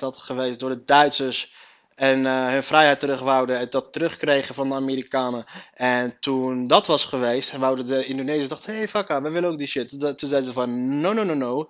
had 0.00 0.16
geweest 0.16 0.60
door 0.60 0.70
de 0.70 0.84
Duitsers... 0.84 1.52
En 1.94 2.26
eh, 2.26 2.48
hun 2.48 2.62
vrijheid 2.62 3.00
terug 3.00 3.20
wouden 3.20 3.58
en 3.58 3.66
dat 3.70 3.92
terugkregen 3.92 4.54
van 4.54 4.68
de 4.68 4.74
Amerikanen. 4.74 5.44
En 5.74 6.16
toen 6.20 6.66
dat 6.66 6.86
was 6.86 7.04
geweest, 7.04 7.56
wouden 7.56 7.86
de 7.86 8.06
Indonesiërs 8.06 8.48
dachten, 8.48 8.74
hey 8.74 8.88
fuck 8.88 9.08
we 9.08 9.30
willen 9.30 9.50
ook 9.50 9.58
die 9.58 9.66
shit. 9.66 9.88
Toen 9.88 10.16
zeiden 10.16 10.44
ze 10.44 10.52
van, 10.52 11.00
no, 11.00 11.12
no, 11.12 11.24
no, 11.24 11.34
no. 11.34 11.68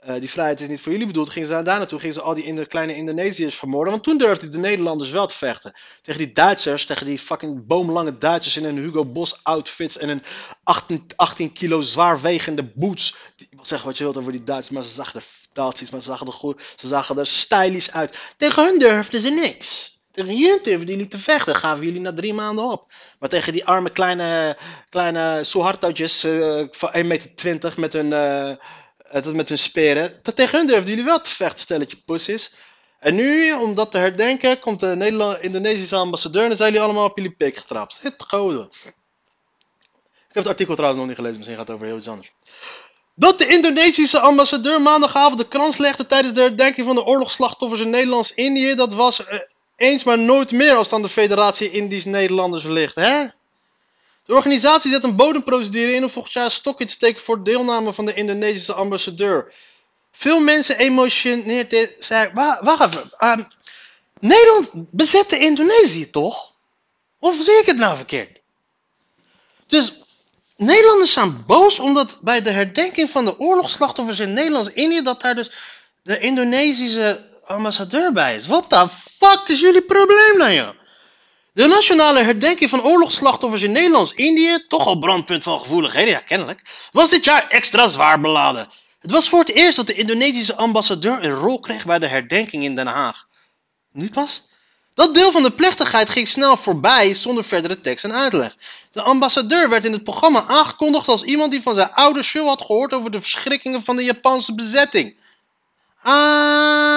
Eh, 0.00 0.14
die 0.20 0.30
vrijheid 0.30 0.60
is 0.60 0.68
niet 0.68 0.80
voor 0.80 0.92
jullie 0.92 1.06
bedoeld. 1.06 1.30
Gingen 1.30 1.48
ze 1.48 1.62
daar 1.62 1.78
naartoe, 1.78 1.98
gingen 1.98 2.14
ze 2.14 2.20
al 2.20 2.34
die 2.34 2.66
kleine 2.66 2.96
Indonesiërs 2.96 3.54
vermoorden. 3.54 3.92
Want 3.92 4.04
toen 4.04 4.18
durfden 4.18 4.52
de 4.52 4.58
Nederlanders 4.58 5.10
wel 5.10 5.26
te 5.26 5.34
vechten. 5.34 5.74
Tegen 6.02 6.20
die 6.20 6.32
Duitsers, 6.32 6.86
tegen 6.86 7.06
die 7.06 7.18
fucking 7.18 7.66
boomlange 7.66 8.18
Duitsers 8.18 8.56
in 8.56 8.64
hun 8.64 8.78
Hugo 8.78 9.04
Boss 9.04 9.40
outfits 9.42 9.98
en 9.98 10.08
een 10.08 10.22
18, 10.62 11.06
18 11.16 11.52
kilo 11.52 11.80
zwaarwegende 11.80 12.72
boots. 12.74 13.18
Die, 13.36 13.48
zeg 13.62 13.82
wat 13.82 13.98
je 13.98 14.04
wilt 14.04 14.16
over 14.16 14.32
die 14.32 14.44
Duitsers, 14.44 14.74
maar 14.74 14.84
ze 14.84 14.94
zagen 14.94 15.14
er 15.14 15.26
fantastisch, 15.52 15.90
maar 15.90 16.00
ze 16.00 16.06
zagen 16.06 16.26
er 16.26 16.32
goed, 16.32 16.62
ze 16.76 16.86
zagen 16.86 17.18
er 17.18 17.26
stylish 17.26 17.88
uit. 17.88 18.18
Tegen 18.36 18.64
hun 18.64 18.78
durfden 18.78 19.20
ze 19.20 19.30
niks. 19.30 19.98
Tegen 20.10 20.36
jullie 20.36 20.62
durfden 20.62 20.86
jullie 20.86 21.08
te 21.08 21.18
vechten, 21.18 21.56
gaven 21.56 21.84
jullie 21.84 22.00
na 22.00 22.14
drie 22.14 22.34
maanden 22.34 22.64
op. 22.64 22.92
Maar 23.18 23.28
tegen 23.28 23.52
die 23.52 23.64
arme 23.64 23.90
kleine, 23.90 24.56
kleine 24.88 25.38
eh, 25.38 26.64
van 26.70 26.92
1,20 26.94 27.06
meter 27.06 27.72
met 27.76 27.92
hun, 27.92 28.10
tot 29.22 29.34
met 29.34 29.48
hun 29.48 29.58
speren. 29.58 30.22
Tegen 30.34 30.58
hun 30.58 30.66
durfden 30.66 30.88
jullie 30.88 31.04
wel 31.04 31.20
te 31.20 31.30
vechten, 31.30 31.60
stelletje 31.60 31.96
pussies. 31.96 32.54
En 32.98 33.14
nu, 33.14 33.52
om 33.52 33.74
dat 33.74 33.90
te 33.90 33.98
herdenken, 33.98 34.58
komt 34.58 34.80
de 34.80 35.38
Indonesische 35.40 35.96
ambassadeur 35.96 36.44
en 36.44 36.56
zijn 36.56 36.72
jullie 36.72 36.84
allemaal 36.84 37.04
op 37.04 37.16
jullie 37.16 37.34
pik 37.34 37.56
getrapt. 37.56 37.94
Zit 37.94 38.14
goden. 38.26 38.68
Ik 40.30 40.36
heb 40.36 40.44
het 40.44 40.52
artikel 40.52 40.74
trouwens 40.74 41.00
nog 41.00 41.08
niet 41.08 41.18
gelezen, 41.18 41.36
misschien 41.36 41.58
gaat 41.58 41.66
het 41.66 41.76
over 41.76 41.88
heel 41.88 41.96
iets 41.96 42.08
anders. 42.08 42.32
Dat 43.20 43.38
de 43.38 43.46
Indonesische 43.46 44.20
ambassadeur 44.20 44.80
maandagavond 44.82 45.38
de 45.38 45.48
krans 45.48 45.76
legde 45.76 46.06
tijdens 46.06 46.34
de 46.34 46.40
herdenking 46.40 46.86
van 46.86 46.94
de 46.94 47.04
oorlogsslachtoffers 47.04 47.80
in 47.80 47.90
Nederlands-Indië, 47.90 48.74
dat 48.74 48.94
was 48.94 49.24
eh, 49.26 49.38
eens 49.76 50.04
maar 50.04 50.18
nooit 50.18 50.52
meer 50.52 50.74
als 50.74 50.92
aan 50.92 51.02
de 51.02 51.08
Federatie 51.08 51.70
Indisch-Nederlanders 51.70 52.64
ligt, 52.64 52.94
hè? 52.94 53.24
De 54.24 54.34
organisatie 54.34 54.90
zet 54.90 55.04
een 55.04 55.16
bodemprocedure 55.16 55.92
in 55.92 56.02
om 56.04 56.10
volgend 56.10 56.34
jaar 56.34 56.44
een 56.44 56.50
stokje 56.50 56.84
te 56.84 56.92
steken 56.92 57.20
voor 57.22 57.44
deelname 57.44 57.92
van 57.92 58.04
de 58.06 58.14
Indonesische 58.14 58.72
ambassadeur. 58.72 59.52
Veel 60.12 60.40
mensen 60.40 60.78
emotioneert 60.78 61.70
dit. 61.70 61.96
Zei, 61.98 62.30
wa- 62.34 62.58
wacht 62.62 62.80
even. 62.94 63.10
ehm, 63.18 63.42
Nederland 64.20 64.70
bezette 64.72 65.38
Indonesië 65.38 66.10
toch? 66.10 66.52
Of 67.18 67.36
zie 67.42 67.58
ik 67.60 67.66
het 67.66 67.76
nou 67.76 67.96
verkeerd? 67.96 68.40
Dus 69.66 69.99
Nederlanders 70.60 71.12
zijn 71.12 71.44
boos 71.46 71.78
omdat 71.78 72.18
bij 72.20 72.42
de 72.42 72.50
herdenking 72.50 73.10
van 73.10 73.24
de 73.24 73.38
oorlogsslachtoffers 73.38 74.18
in 74.18 74.32
Nederlands-Indië 74.32 75.02
dat 75.02 75.20
daar 75.20 75.34
dus 75.34 75.50
de 76.02 76.18
Indonesische 76.18 77.24
ambassadeur 77.44 78.12
bij 78.12 78.34
is. 78.34 78.46
Wat 78.46 78.70
de 78.70 78.88
fuck 78.88 79.42
is 79.46 79.60
jullie 79.60 79.82
probleem 79.82 80.36
nou 80.36 80.52
joh? 80.52 80.68
De 81.52 81.66
nationale 81.66 82.22
herdenking 82.22 82.70
van 82.70 82.82
oorlogsslachtoffers 82.82 83.62
in 83.62 83.72
Nederlands-Indië, 83.72 84.64
toch 84.68 84.86
al 84.86 84.98
brandpunt 84.98 85.42
van 85.42 85.60
gevoeligheden, 85.60 86.10
ja 86.10 86.18
kennelijk, 86.18 86.62
was 86.92 87.10
dit 87.10 87.24
jaar 87.24 87.48
extra 87.48 87.88
zwaar 87.88 88.20
beladen. 88.20 88.68
Het 88.98 89.10
was 89.10 89.28
voor 89.28 89.38
het 89.38 89.54
eerst 89.54 89.76
dat 89.76 89.86
de 89.86 89.94
Indonesische 89.94 90.56
ambassadeur 90.56 91.24
een 91.24 91.34
rol 91.34 91.60
kreeg 91.60 91.84
bij 91.84 91.98
de 91.98 92.06
herdenking 92.06 92.64
in 92.64 92.74
Den 92.74 92.86
Haag. 92.86 93.26
Nu 93.92 94.10
pas? 94.10 94.48
Dat 94.94 95.14
deel 95.14 95.30
van 95.30 95.42
de 95.42 95.50
plechtigheid 95.50 96.10
ging 96.10 96.28
snel 96.28 96.56
voorbij 96.56 97.14
zonder 97.14 97.44
verdere 97.44 97.80
tekst 97.80 98.04
en 98.04 98.12
uitleg. 98.12 98.56
De 98.92 99.02
ambassadeur 99.02 99.68
werd 99.68 99.84
in 99.84 99.92
het 99.92 100.04
programma 100.04 100.44
aangekondigd 100.46 101.08
als 101.08 101.22
iemand 101.22 101.52
die 101.52 101.62
van 101.62 101.74
zijn 101.74 101.92
ouders 101.92 102.28
veel 102.28 102.46
had 102.46 102.62
gehoord 102.62 102.94
over 102.94 103.10
de 103.10 103.20
verschrikkingen 103.20 103.84
van 103.84 103.96
de 103.96 104.04
Japanse 104.04 104.54
bezetting. 104.54 105.16
Ah. 106.02 106.90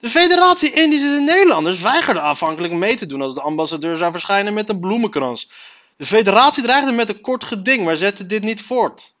De 0.00 0.08
Federatie 0.08 0.72
Indische 0.72 1.20
Nederlanders 1.20 1.80
weigerde 1.80 2.20
afhankelijk 2.20 2.72
mee 2.72 2.96
te 2.96 3.06
doen 3.06 3.22
als 3.22 3.34
de 3.34 3.40
ambassadeur 3.40 3.96
zou 3.96 4.12
verschijnen 4.12 4.54
met 4.54 4.68
een 4.68 4.80
bloemenkrans. 4.80 5.50
De 5.96 6.06
federatie 6.06 6.62
dreigde 6.62 6.92
met 6.92 7.08
een 7.08 7.20
kort 7.20 7.44
geding, 7.44 7.84
maar 7.84 7.96
zette 7.96 8.26
dit 8.26 8.42
niet 8.42 8.62
voort. 8.62 9.12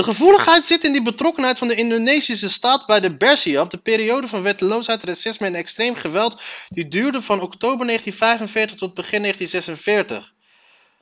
De 0.00 0.06
gevoeligheid 0.06 0.64
zit 0.64 0.84
in 0.84 0.92
die 0.92 1.02
betrokkenheid 1.02 1.58
van 1.58 1.68
de 1.68 1.74
Indonesische 1.74 2.48
staat 2.48 2.86
bij 2.86 3.00
de 3.00 3.16
Bersiap, 3.16 3.70
de 3.70 3.78
periode 3.78 4.28
van 4.28 4.42
wetteloosheid, 4.42 5.04
racisme 5.04 5.46
en 5.46 5.54
extreem 5.54 5.94
geweld 5.94 6.40
die 6.68 6.88
duurde 6.88 7.22
van 7.22 7.40
oktober 7.40 7.86
1945 7.86 8.76
tot 8.76 8.94
begin 8.94 9.20
1946. 9.20 10.32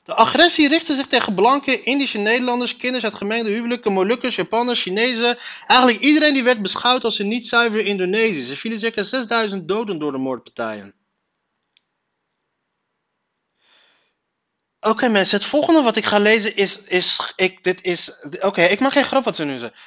De 0.04 0.14
agressie 0.14 0.68
richtte 0.68 0.94
zich 0.94 1.06
tegen 1.06 1.34
blanke 1.34 1.82
Indische 1.82 2.18
Nederlanders, 2.18 2.76
kinderen 2.76 3.10
uit 3.10 3.18
gemengde 3.18 3.50
huwelijken, 3.50 3.92
Molukkers, 3.92 4.36
Japanners, 4.36 4.82
Chinezen. 4.82 5.38
Eigenlijk 5.66 6.00
iedereen 6.00 6.34
die 6.34 6.44
werd 6.44 6.62
beschouwd 6.62 7.04
als 7.04 7.18
een 7.18 7.28
niet 7.28 7.46
zuiver 7.46 7.86
Indonesisch. 7.86 8.50
Er 8.50 8.56
vielen 8.56 8.78
circa 8.78 9.02
6000 9.02 9.68
doden 9.68 9.98
door 9.98 10.12
de 10.12 10.18
moordpartijen. 10.18 10.97
Oké 14.80 15.08
mensen, 15.08 15.38
het 15.38 15.46
volgende 15.46 15.82
wat 15.82 15.96
ik 15.96 16.04
ga 16.04 16.18
lezen 16.18 16.56
is... 16.56 16.84
is 16.84 17.32
ik, 17.36 17.64
dit 17.64 17.82
is 17.82 18.12
Oké, 18.40 18.62
ik 18.62 18.80
mag 18.80 18.92
geen 18.92 19.04
grap 19.04 19.24
wat 19.24 19.36
we 19.36 19.44
nu 19.44 19.58
zeggen. 19.58 19.78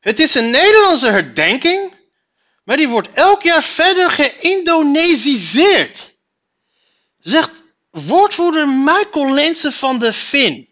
Het 0.00 0.20
is 0.20 0.34
een 0.34 0.50
Nederlandse 0.50 1.10
herdenking, 1.10 1.94
maar 2.64 2.76
die 2.76 2.88
wordt 2.88 3.12
elk 3.12 3.42
jaar 3.42 3.62
verder 3.62 4.10
geïndonesiseerd. 4.10 6.14
Zegt 7.18 7.62
woordvoerder 7.90 8.68
Michael 8.68 9.32
Lensen 9.32 9.72
van 9.72 9.98
de 9.98 10.12
Fin. 10.12 10.68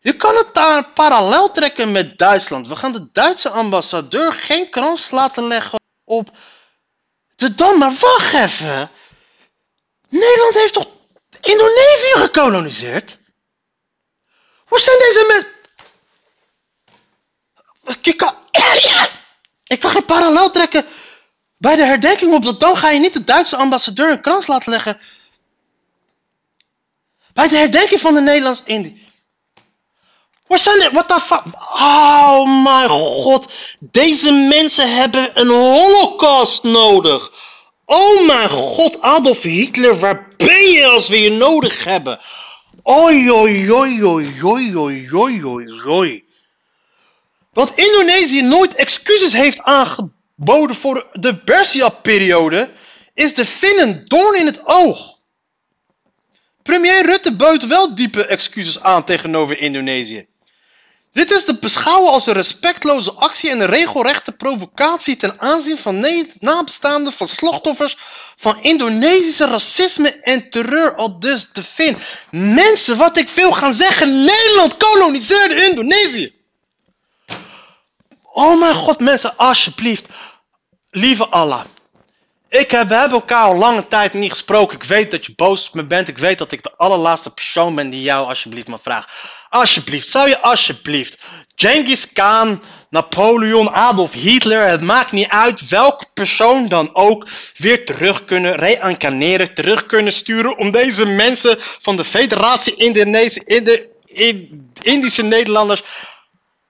Je 0.00 0.16
kan 0.16 0.36
het 0.36 0.54
daar 0.54 0.88
parallel 0.88 1.50
trekken 1.50 1.92
met 1.92 2.18
Duitsland. 2.18 2.68
We 2.68 2.76
gaan 2.76 2.92
de 2.92 3.08
Duitse 3.12 3.48
ambassadeur 3.48 4.32
geen 4.32 4.70
krans 4.70 5.10
laten 5.10 5.46
leggen 5.46 5.80
op 6.04 6.30
de 7.36 7.54
Dam. 7.54 7.78
Maar 7.78 7.94
wacht 8.00 8.34
even. 8.34 8.90
Nederland 10.08 10.54
heeft 10.54 10.72
toch 10.72 10.88
Indonesië 11.40 12.12
gekoloniseerd? 12.14 13.18
Hoe 14.64 14.80
zijn 14.80 14.98
deze 14.98 15.24
mensen... 15.28 15.48
Ik 18.02 18.16
kan... 18.16 18.34
Geen 19.78 20.04
parallel 20.04 20.50
trekken. 20.50 20.86
Bij 21.56 21.76
de 21.76 21.84
herdenking 21.84 22.34
op 22.34 22.42
de 22.42 22.56
Dam 22.56 22.74
ga 22.74 22.90
je 22.90 22.98
niet 23.00 23.12
de 23.12 23.24
Duitse 23.24 23.56
ambassadeur 23.56 24.10
een 24.10 24.20
krans 24.20 24.46
laten 24.46 24.70
leggen 24.70 25.00
bij 27.32 27.48
de 27.48 27.56
herdenking 27.56 28.00
van 28.00 28.14
de 28.14 28.20
Nederlands-Indië. 28.20 29.08
Waar 30.46 30.58
zijn 30.58 30.78
de... 30.78 30.90
What 30.92 31.08
the 31.08 31.20
fuck? 31.20 31.42
Oh 31.80 32.62
mijn 32.62 32.88
god. 32.88 33.52
Deze 33.78 34.32
mensen 34.32 34.94
hebben 34.94 35.40
een 35.40 35.48
holocaust 35.48 36.62
nodig. 36.62 37.32
Oh 37.92 38.26
mijn 38.26 38.48
god, 38.48 39.00
Adolf 39.00 39.42
Hitler, 39.42 39.98
waar 39.98 40.28
ben 40.36 40.70
je 40.70 40.86
als 40.86 41.08
we 41.08 41.20
je 41.20 41.30
nodig 41.30 41.84
hebben? 41.84 42.18
Oi, 42.82 43.30
oi, 43.30 43.72
oi, 43.72 44.04
oi, 44.04 44.42
oi, 44.42 44.76
oi, 44.76 45.08
oi, 45.12 45.44
oi, 45.44 45.82
oi. 45.86 46.24
Dat 47.52 47.72
Indonesië 47.74 48.42
nooit 48.42 48.74
excuses 48.74 49.32
heeft 49.32 49.60
aangeboden 49.60 50.76
voor 50.76 51.08
de 51.12 51.34
Bersia-periode, 51.44 52.70
is 53.14 53.34
de 53.34 53.44
Finnen 53.44 54.04
doorn 54.08 54.38
in 54.38 54.46
het 54.46 54.60
oog. 54.64 55.18
Premier 56.62 57.06
Rutte 57.06 57.36
bood 57.36 57.66
wel 57.66 57.94
diepe 57.94 58.26
excuses 58.26 58.82
aan 58.82 59.04
tegenover 59.04 59.58
Indonesië. 59.58 60.29
Dit 61.12 61.30
is 61.30 61.44
te 61.44 61.58
beschouwen 61.58 62.12
als 62.12 62.26
een 62.26 62.32
respectloze 62.32 63.12
actie 63.12 63.50
en 63.50 63.60
een 63.60 63.66
regelrechte 63.66 64.32
provocatie 64.32 65.16
ten 65.16 65.40
aanzien 65.40 65.78
van 65.78 66.06
nabestaanden 66.38 67.12
van 67.12 67.28
slachtoffers 67.28 67.96
van 68.36 68.62
Indonesische 68.62 69.46
racisme 69.46 70.10
en 70.20 70.50
terreur, 70.50 70.94
al 70.96 71.20
dus 71.20 71.52
de 71.52 71.62
Fin. 71.62 71.96
Mensen, 72.30 72.96
wat 72.96 73.16
ik 73.16 73.28
wil 73.28 73.52
gaan 73.52 73.72
zeggen, 73.72 74.24
Nederland 74.24 74.76
koloniseerde 74.76 75.68
Indonesië. 75.68 76.34
Oh 78.22 78.60
mijn 78.60 78.74
god, 78.74 78.98
mensen, 78.98 79.36
alsjeblieft. 79.36 80.06
Lieve 80.90 81.26
Allah. 81.26 81.64
Ik 82.48 82.70
heb, 82.70 82.88
we 82.88 82.94
hebben 82.94 83.18
elkaar 83.18 83.44
al 83.44 83.56
lange 83.56 83.88
tijd 83.88 84.14
niet 84.14 84.30
gesproken. 84.30 84.76
Ik 84.76 84.84
weet 84.84 85.10
dat 85.10 85.26
je 85.26 85.34
boos 85.36 85.68
op 85.68 85.74
me 85.74 85.84
bent. 85.84 86.08
Ik 86.08 86.18
weet 86.18 86.38
dat 86.38 86.52
ik 86.52 86.62
de 86.62 86.76
allerlaatste 86.76 87.34
persoon 87.34 87.74
ben 87.74 87.90
die 87.90 88.02
jou 88.02 88.26
alsjeblieft 88.26 88.68
mag 88.68 88.82
vragen. 88.82 89.10
Alsjeblieft, 89.50 90.08
zou 90.08 90.28
je 90.28 90.40
alsjeblieft 90.40 91.18
Genghis 91.56 92.12
Khan, 92.12 92.62
Napoleon, 92.90 93.70
Adolf 93.70 94.12
Hitler, 94.12 94.68
het 94.68 94.80
maakt 94.80 95.12
niet 95.12 95.28
uit 95.28 95.68
welke 95.68 96.06
persoon 96.14 96.68
dan 96.68 96.94
ook, 96.94 97.26
weer 97.56 97.86
terug 97.86 98.24
kunnen 98.24 98.54
reïncarneren, 98.54 99.54
terug 99.54 99.86
kunnen 99.86 100.12
sturen 100.12 100.58
om 100.58 100.70
deze 100.70 101.06
mensen 101.06 101.56
van 101.58 101.96
de 101.96 102.04
Federatie 102.04 102.74
Indonesië, 102.74 103.40
in 103.44 103.64
de 103.64 103.88
in, 104.04 104.70
Indische 104.82 105.22
Nederlanders 105.22 105.82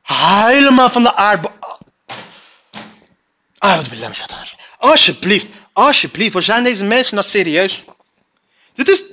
helemaal 0.03 0.91
van 0.91 1.03
de 1.03 1.17
aardbe... 1.17 1.51
Ah, 3.59 3.79
Alsjeblieft, 4.79 5.47
alsjeblieft, 5.73 6.33
waar 6.33 6.43
zijn 6.43 6.65
deze 6.65 6.85
mensen 6.85 7.15
nou 7.15 7.27
serieus? 7.27 7.85
Dit 8.75 8.89
is... 8.89 9.05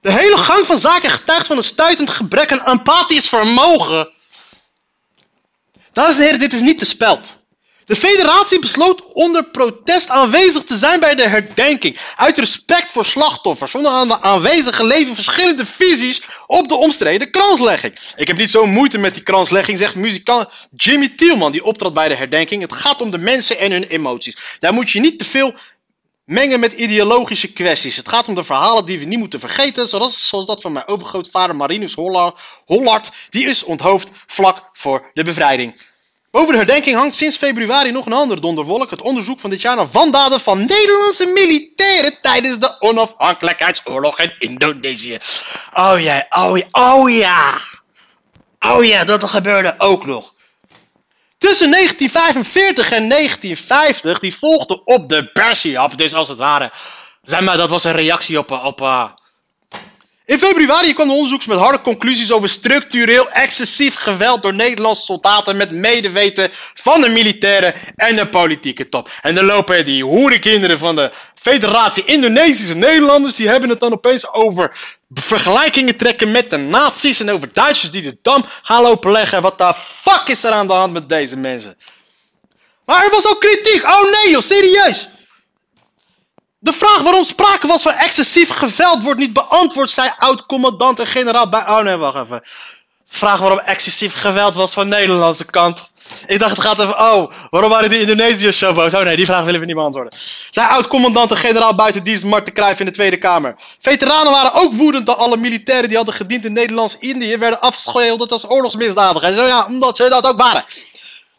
De 0.00 0.12
hele 0.12 0.36
gang 0.36 0.66
van 0.66 0.78
zaken 0.78 1.10
getuigt 1.10 1.46
van 1.46 1.56
een 1.56 1.62
stuitend 1.62 2.10
gebrek 2.10 2.52
aan 2.52 2.66
empathisch 2.66 3.28
vermogen. 3.28 4.10
Dames 5.92 6.16
en 6.16 6.22
heren, 6.22 6.38
dit 6.38 6.52
is 6.52 6.60
niet 6.60 6.78
te 6.78 6.84
speld. 6.84 7.38
De 7.90 7.96
federatie 7.96 8.58
besloot 8.58 9.12
onder 9.12 9.44
protest 9.44 10.08
aanwezig 10.08 10.64
te 10.64 10.78
zijn 10.78 11.00
bij 11.00 11.14
de 11.14 11.28
herdenking. 11.28 11.98
Uit 12.16 12.38
respect 12.38 12.90
voor 12.90 13.04
slachtoffers. 13.04 13.70
Zonder 13.70 13.92
aan 13.92 14.08
de 14.08 14.20
aanwezige 14.20 14.86
leven 14.86 15.14
verschillende 15.14 15.66
visies 15.66 16.22
op 16.46 16.68
de 16.68 16.74
omstreden 16.74 17.30
kranslegging. 17.30 17.98
Ik 18.16 18.26
heb 18.26 18.36
niet 18.36 18.50
zo'n 18.50 18.70
moeite 18.70 18.98
met 18.98 19.14
die 19.14 19.22
kranslegging, 19.22 19.78
zegt 19.78 19.94
muzikant 19.94 20.48
Jimmy 20.76 21.08
Tielman, 21.08 21.52
die 21.52 21.64
optrad 21.64 21.94
bij 21.94 22.08
de 22.08 22.14
herdenking. 22.14 22.62
Het 22.62 22.72
gaat 22.72 23.02
om 23.02 23.10
de 23.10 23.18
mensen 23.18 23.58
en 23.58 23.72
hun 23.72 23.84
emoties. 23.84 24.36
Daar 24.58 24.72
moet 24.72 24.90
je 24.90 25.00
niet 25.00 25.18
te 25.18 25.24
veel 25.24 25.54
mengen 26.30 26.60
met 26.60 26.72
ideologische 26.72 27.52
kwesties. 27.52 27.96
Het 27.96 28.08
gaat 28.08 28.28
om 28.28 28.34
de 28.34 28.44
verhalen 28.44 28.84
die 28.84 28.98
we 28.98 29.04
niet 29.04 29.18
moeten 29.18 29.40
vergeten, 29.40 29.88
zoals, 29.88 30.28
zoals 30.28 30.46
dat 30.46 30.60
van 30.60 30.72
mijn 30.72 30.88
overgrootvader 30.88 31.56
Marinus 31.56 31.94
Hollard. 32.66 33.10
Die 33.30 33.48
is 33.48 33.64
onthoofd 33.64 34.08
vlak 34.26 34.70
voor 34.72 35.10
de 35.14 35.24
bevrijding. 35.24 35.80
Boven 36.30 36.50
de 36.50 36.56
herdenking 36.56 36.96
hangt 36.96 37.16
sinds 37.16 37.36
februari 37.36 37.90
nog 37.90 38.06
een 38.06 38.12
ander 38.12 38.40
donderwolk. 38.40 38.90
Het 38.90 39.00
onderzoek 39.02 39.40
van 39.40 39.50
dit 39.50 39.60
jaar 39.60 39.76
naar 39.76 39.90
wandaden 39.90 40.40
van 40.40 40.58
Nederlandse 40.58 41.26
militairen 41.26 42.20
tijdens 42.22 42.58
de 42.58 42.80
onafhankelijkheidsoorlog 42.80 44.20
in 44.20 44.34
Indonesië. 44.38 45.18
Oh 45.74 46.00
ja, 46.00 46.26
oh 46.30 46.58
ja, 46.58 46.66
oh 46.70 47.10
ja. 47.10 47.58
Oh 48.60 48.84
ja, 48.84 49.04
dat 49.04 49.24
gebeurde 49.24 49.74
ook 49.78 50.06
nog. 50.06 50.34
Tussen 51.40 51.70
1945 51.70 52.90
en 52.90 53.08
1950, 53.08 54.18
die 54.18 54.34
volgde 54.34 54.84
op 54.84 55.08
de 55.08 55.30
Bersiap, 55.32 55.98
dus 55.98 56.14
als 56.14 56.28
het 56.28 56.38
ware. 56.38 56.72
Zeg 57.22 57.40
maar, 57.40 57.56
dat 57.56 57.70
was 57.70 57.84
een 57.84 57.92
reactie 57.92 58.38
op, 58.38 58.50
op, 58.50 58.80
uh, 58.80 59.04
in 60.24 60.38
februari 60.38 60.94
kwam 60.94 61.06
de 61.06 61.12
onderzoeks 61.12 61.46
met 61.46 61.58
harde 61.58 61.80
conclusies 61.80 62.32
over 62.32 62.48
structureel 62.48 63.30
excessief 63.30 63.94
geweld 63.94 64.42
door 64.42 64.54
Nederlandse 64.54 65.02
soldaten 65.02 65.56
met 65.56 65.70
medeweten 65.70 66.48
van 66.74 67.00
de 67.00 67.08
militairen 67.08 67.74
en 67.96 68.16
de 68.16 68.28
politieke 68.28 68.88
top. 68.88 69.10
En 69.22 69.34
dan 69.34 69.44
lopen 69.44 69.84
die 69.84 70.04
hoerenkinderen 70.04 70.78
van 70.78 70.96
de 70.96 71.10
Federatie 71.34 72.04
Indonesische 72.04 72.76
Nederlanders, 72.76 73.36
die 73.36 73.48
hebben 73.48 73.68
het 73.68 73.80
dan 73.80 73.92
opeens 73.92 74.32
over 74.32 74.76
vergelijkingen 75.14 75.96
trekken 75.96 76.30
met 76.30 76.50
de 76.50 76.56
nazi's 76.56 77.20
en 77.20 77.30
over 77.30 77.52
Duitsers 77.52 77.90
die 77.90 78.02
de 78.02 78.18
dam 78.22 78.44
gaan 78.62 78.82
lopen 78.82 79.12
leggen. 79.12 79.42
Wat 79.42 79.58
de 79.58 79.74
fuck 79.76 80.22
is 80.26 80.44
er 80.44 80.52
aan 80.52 80.66
de 80.66 80.72
hand 80.72 80.92
met 80.92 81.08
deze 81.08 81.36
mensen? 81.36 81.78
Maar 82.84 83.04
er 83.04 83.10
was 83.10 83.26
ook 83.26 83.40
kritiek. 83.40 83.82
Oh 83.84 84.10
nee 84.10 84.30
joh, 84.30 84.42
serieus. 84.42 85.08
De 86.58 86.72
vraag 86.72 87.00
waarom 87.00 87.24
sprake 87.24 87.66
was 87.66 87.82
van 87.82 87.92
excessief 87.92 88.50
geweld 88.50 89.02
wordt 89.02 89.20
niet 89.20 89.32
beantwoord, 89.32 89.90
zei 89.90 90.10
oud-commandant 90.16 90.98
en 90.98 91.06
generaal 91.06 91.48
bij... 91.48 91.60
Oh 91.60 91.78
nee, 91.78 91.96
wacht 91.96 92.16
even. 92.16 92.42
Vraag 93.12 93.38
waarom 93.38 93.58
excessief 93.58 94.14
geweld 94.14 94.54
was 94.54 94.72
van 94.72 94.90
de 94.90 94.96
Nederlandse 94.96 95.44
kant. 95.44 95.92
Ik 96.26 96.38
dacht 96.38 96.56
het 96.56 96.60
gaat 96.60 96.80
even... 96.80 96.98
Oh, 97.00 97.32
waarom 97.50 97.70
waren 97.70 97.90
die 97.90 98.00
Indonesiërs 98.00 98.58
zo 98.58 98.72
boos? 98.72 98.94
Oh 98.94 99.02
nee, 99.02 99.16
die 99.16 99.26
vraag 99.26 99.44
willen 99.44 99.60
we 99.60 99.66
niet 99.66 99.74
beantwoorden. 99.74 100.18
Zij 100.50 100.64
oud-commandant 100.64 101.30
en 101.30 101.36
generaal 101.36 101.74
buitendienst 101.74 102.24
Marten 102.24 102.52
Cruijff 102.52 102.80
in 102.80 102.86
de 102.86 102.92
Tweede 102.92 103.18
Kamer. 103.18 103.56
Veteranen 103.80 104.32
waren 104.32 104.54
ook 104.54 104.72
woedend 104.72 105.06
dat 105.06 105.16
alle 105.16 105.36
militairen 105.36 105.88
die 105.88 105.96
hadden 105.96 106.14
gediend 106.14 106.44
in 106.44 106.52
Nederlands-Indië 106.52 107.36
werden 107.36 107.60
afgeschilderd 107.60 108.32
als 108.32 108.50
oorlogsmisdadigers. 108.50 109.36
Zo 109.36 109.46
ja, 109.46 109.66
omdat 109.66 109.96
ze 109.96 110.08
dat 110.08 110.26
ook 110.26 110.38
waren. 110.38 110.64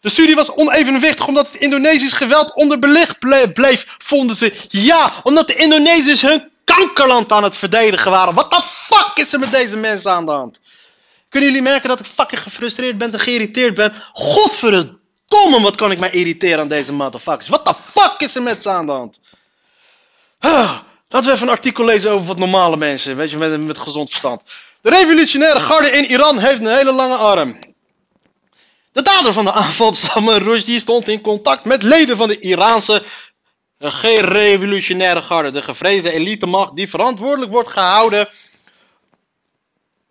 De 0.01 0.10
studie 0.10 0.36
was 0.36 0.55
onevenwichtig 0.55 1.27
omdat 1.27 1.47
het 1.51 1.62
Indonesisch 1.62 2.13
geweld 2.13 2.55
onder 2.55 2.79
belicht 2.79 3.19
bleef, 3.53 3.95
vonden 3.97 4.36
ze. 4.36 4.53
Ja, 4.69 5.13
omdat 5.23 5.47
de 5.47 5.55
Indonesiërs 5.55 6.21
hun 6.21 6.49
kankerland 6.63 7.31
aan 7.31 7.43
het 7.43 7.55
verdedigen 7.55 8.12
waren. 8.12 8.34
Wat 8.34 8.51
de 8.51 8.62
fuck 8.63 9.12
is 9.15 9.34
er 9.34 9.39
met 9.39 9.51
deze 9.51 9.77
mensen 9.77 10.12
aan 10.12 10.25
de 10.25 10.31
hand? 10.31 10.60
Kunnen 11.32 11.50
jullie 11.50 11.65
merken 11.65 11.89
dat 11.89 12.00
ik 12.00 12.06
fucking 12.06 12.41
gefrustreerd 12.41 12.98
ben 12.98 13.13
en 13.13 13.20
geïrriteerd 13.20 13.74
ben? 13.74 13.94
Godverdomme, 14.13 15.62
wat 15.62 15.76
kan 15.76 15.91
ik 15.91 16.00
mij 16.00 16.12
irriteren 16.12 16.60
aan 16.60 16.67
deze 16.67 16.94
motherfuckers? 16.94 17.50
Wat 17.50 17.65
de 17.65 17.74
fuck 17.80 18.15
is 18.17 18.36
er 18.36 18.41
met 18.41 18.62
ze 18.62 18.70
aan 18.70 18.86
de 18.86 18.91
hand? 18.91 19.20
Laten 20.39 21.30
we 21.30 21.32
even 21.32 21.48
een 21.48 21.54
artikel 21.54 21.86
lezen 21.86 22.12
over 22.12 22.28
wat 22.28 22.38
normale 22.38 22.78
mensen, 22.78 23.15
weet 23.15 23.32
je, 23.32 23.38
met, 23.38 23.65
met 23.65 23.78
gezond 23.78 24.10
verstand. 24.10 24.44
De 24.82 24.89
revolutionaire 24.89 25.60
garde 25.60 25.91
in 25.91 26.06
Iran 26.06 26.39
heeft 26.39 26.60
een 26.60 26.76
hele 26.76 26.91
lange 26.91 27.15
arm. 27.15 27.60
De 28.91 29.02
dader 29.02 29.34
van 29.34 29.46
de 29.46 29.52
aanval 29.52 29.88
op 29.88 29.96
Salman 30.06 30.41
Rushdie 30.41 30.80
stond 30.80 31.08
in 31.08 31.22
contact 31.22 31.65
met 31.65 31.84
leden 31.84 32.17
van 32.17 32.28
de 32.28 32.39
Iraanse 32.39 33.02
revolutionaire 33.78 35.22
garde, 35.22 35.52
de 35.52 35.62
gevreesde 35.62 36.12
elitemacht 36.12 36.76
die 36.76 36.89
verantwoordelijk 36.89 37.52
wordt 37.52 37.70
gehouden 37.70 38.30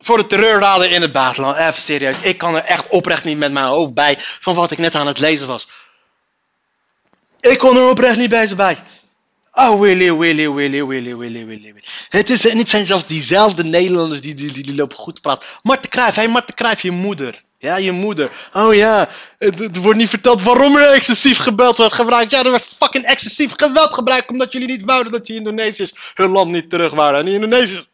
voor 0.01 0.17
de 0.17 0.27
terreurdaden 0.27 0.91
in 0.91 1.03
het 1.03 1.13
buitenland. 1.13 1.57
Even 1.57 1.83
serieus, 1.83 2.17
ik 2.21 2.39
kan 2.39 2.57
er 2.57 2.65
echt 2.65 2.89
oprecht 2.89 3.25
niet 3.25 3.39
met 3.39 3.53
mijn 3.53 3.67
hoofd 3.67 3.95
bij 3.95 4.17
van 4.19 4.55
wat 4.55 4.71
ik 4.71 4.79
net 4.79 4.95
aan 4.95 5.07
het 5.07 5.19
lezen 5.19 5.47
was. 5.47 5.69
Ik 7.41 7.59
kon 7.59 7.77
er 7.77 7.89
oprecht 7.89 8.17
niet 8.17 8.31
bij 8.31 8.47
ze 8.47 8.55
bij. 8.55 8.79
Oh, 9.53 9.81
Willy, 9.81 10.13
Willy, 10.13 10.51
Willy, 10.51 10.85
Willy, 10.85 11.17
Willy, 11.17 11.47
Willy. 11.47 11.75
Het, 12.09 12.31
is, 12.31 12.43
het 12.43 12.69
zijn 12.69 12.87
zelfs 12.87 13.07
diezelfde 13.07 13.65
Nederlanders 13.65 14.21
die, 14.21 14.35
die, 14.35 14.53
die, 14.53 14.63
die 14.63 14.75
lopen 14.75 14.97
goed 14.97 15.15
te 15.15 15.21
praten. 15.21 15.49
Marten 15.63 15.91
Kruijf, 15.91 16.15
hé, 16.15 16.23
hey, 16.23 16.31
Marten 16.31 16.55
Kruijf, 16.55 16.83
je 16.83 16.91
moeder. 16.91 17.43
Ja, 17.59 17.77
je 17.77 17.93
moeder. 17.93 18.31
Oh 18.53 18.75
ja, 18.75 19.09
er 19.39 19.81
wordt 19.81 19.99
niet 19.99 20.09
verteld 20.09 20.43
waarom 20.43 20.77
er 20.77 20.93
excessief 20.93 21.39
geweld 21.39 21.77
werd 21.77 21.93
gebruikt. 21.93 22.31
Ja, 22.31 22.45
er 22.45 22.51
werd 22.51 22.67
fucking 22.77 23.05
excessief 23.05 23.53
geweld 23.57 23.95
gebruikt 23.95 24.29
omdat 24.29 24.53
jullie 24.53 24.69
niet 24.69 24.85
wouden 24.85 25.13
dat 25.13 25.27
die 25.27 25.37
Indonesiërs 25.37 25.93
hun 26.15 26.31
land 26.31 26.51
niet 26.51 26.71
terug 26.71 26.93
waren. 26.93 27.19
En 27.19 27.25
die 27.25 27.35
Indonesiërs 27.35 27.89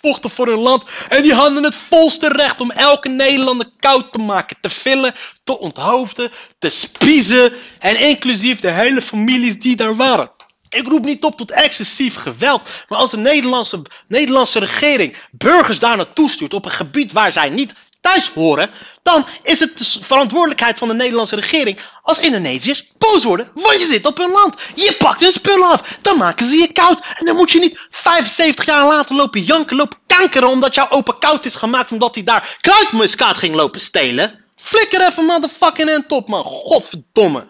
vochten 0.00 0.30
voor 0.30 0.46
hun 0.46 0.58
land 0.58 0.82
en 1.08 1.22
die 1.22 1.34
hadden 1.34 1.62
het 1.62 1.74
volste 1.74 2.28
recht 2.28 2.60
om 2.60 2.70
elke 2.70 3.08
Nederlander 3.08 3.70
koud 3.80 4.12
te 4.12 4.18
maken, 4.18 4.56
te 4.60 4.68
villen, 4.68 5.14
te 5.44 5.58
onthoofden, 5.58 6.30
te 6.58 6.68
spiezen 6.68 7.52
en 7.78 8.00
inclusief 8.00 8.60
de 8.60 8.70
hele 8.70 9.02
families 9.02 9.60
die 9.60 9.76
daar 9.76 9.96
waren. 9.96 10.30
Ik 10.68 10.88
roep 10.88 11.04
niet 11.04 11.24
op 11.24 11.36
tot 11.36 11.50
excessief 11.50 12.14
geweld, 12.14 12.62
maar 12.88 12.98
als 12.98 13.10
de 13.10 13.16
Nederlandse, 13.16 13.82
Nederlandse 14.08 14.58
regering 14.58 15.16
burgers 15.30 15.78
daar 15.78 15.96
naartoe 15.96 16.30
stuurt 16.30 16.54
op 16.54 16.64
een 16.64 16.70
gebied 16.70 17.12
waar 17.12 17.32
zij 17.32 17.48
niet 17.48 17.74
thuis 18.00 18.28
horen, 18.28 18.70
dan 19.02 19.26
is 19.42 19.60
het 19.60 19.78
de 19.78 20.04
verantwoordelijkheid 20.04 20.78
van 20.78 20.88
de 20.88 20.94
Nederlandse 20.94 21.34
regering 21.34 21.78
als 22.02 22.18
Indonesiërs 22.18 22.84
boos 22.98 23.24
worden, 23.24 23.50
want 23.54 23.80
je 23.80 23.86
zit 23.86 24.06
op 24.06 24.16
hun 24.16 24.30
land. 24.30 24.54
Je 24.74 24.94
pakt 24.98 25.20
hun 25.20 25.32
spullen 25.32 25.68
af, 25.68 25.98
dan 26.02 26.18
maken 26.18 26.46
ze 26.46 26.54
je 26.54 26.72
koud. 26.72 27.00
En 27.18 27.26
dan 27.26 27.36
moet 27.36 27.52
je 27.52 27.58
niet 27.58 27.78
75 27.90 28.64
jaar 28.64 28.86
later 28.86 29.14
lopen 29.14 29.42
janken, 29.42 29.76
lopen 29.76 29.98
kankeren 30.06 30.48
omdat 30.48 30.74
jouw 30.74 30.90
opa 30.90 31.12
koud 31.18 31.44
is 31.44 31.56
gemaakt 31.56 31.92
omdat 31.92 32.14
hij 32.14 32.24
daar 32.24 32.56
kruidmuskaat 32.60 33.38
ging 33.38 33.54
lopen 33.54 33.80
stelen. 33.80 34.44
Flikker 34.56 35.06
even 35.06 35.24
motherfucking 35.24 35.88
en 35.88 36.06
top 36.08 36.28
man, 36.28 36.44
godverdomme. 36.44 37.48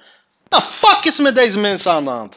The 0.49 0.61
fuck 0.61 1.05
is 1.05 1.17
er 1.17 1.23
met 1.23 1.37
deze 1.37 1.59
mensen 1.59 1.93
aan 1.93 2.05
de 2.05 2.11
hand? 2.11 2.37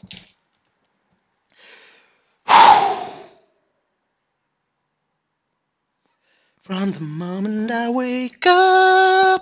From 6.71 6.91
the 6.91 7.01
moment 7.01 7.69
I 7.69 7.89
wake 7.89 8.45
up, 8.47 9.41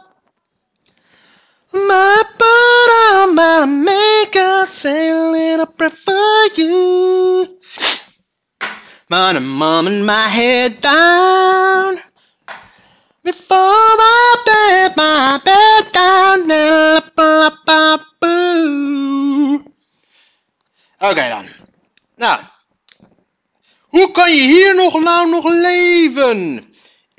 my 1.71 2.23
put 2.39 2.89
on 3.13 3.35
my 3.35 3.65
makeup, 3.67 4.67
say 4.67 5.11
a 5.11 5.29
little 5.29 5.67
prayer 5.67 5.91
for 5.91 6.47
you. 6.57 7.59
But 9.07 9.33
the 9.33 9.41
moment 9.41 10.05
my 10.05 10.27
head 10.27 10.81
down, 10.81 11.99
before 13.23 13.57
I 13.57 14.35
bed 14.49 14.97
my 14.97 15.39
bed 15.45 15.93
down, 15.93 16.39
Oké 20.97 21.09
okay 21.11 21.29
dan. 21.29 21.45
Nou, 22.15 22.39
hoe 23.81 24.11
kan 24.11 24.33
je 24.33 24.41
hier 24.41 24.75
nog 24.75 24.99
nou 24.99 25.29
nog 25.29 25.43
leven? 25.43 26.68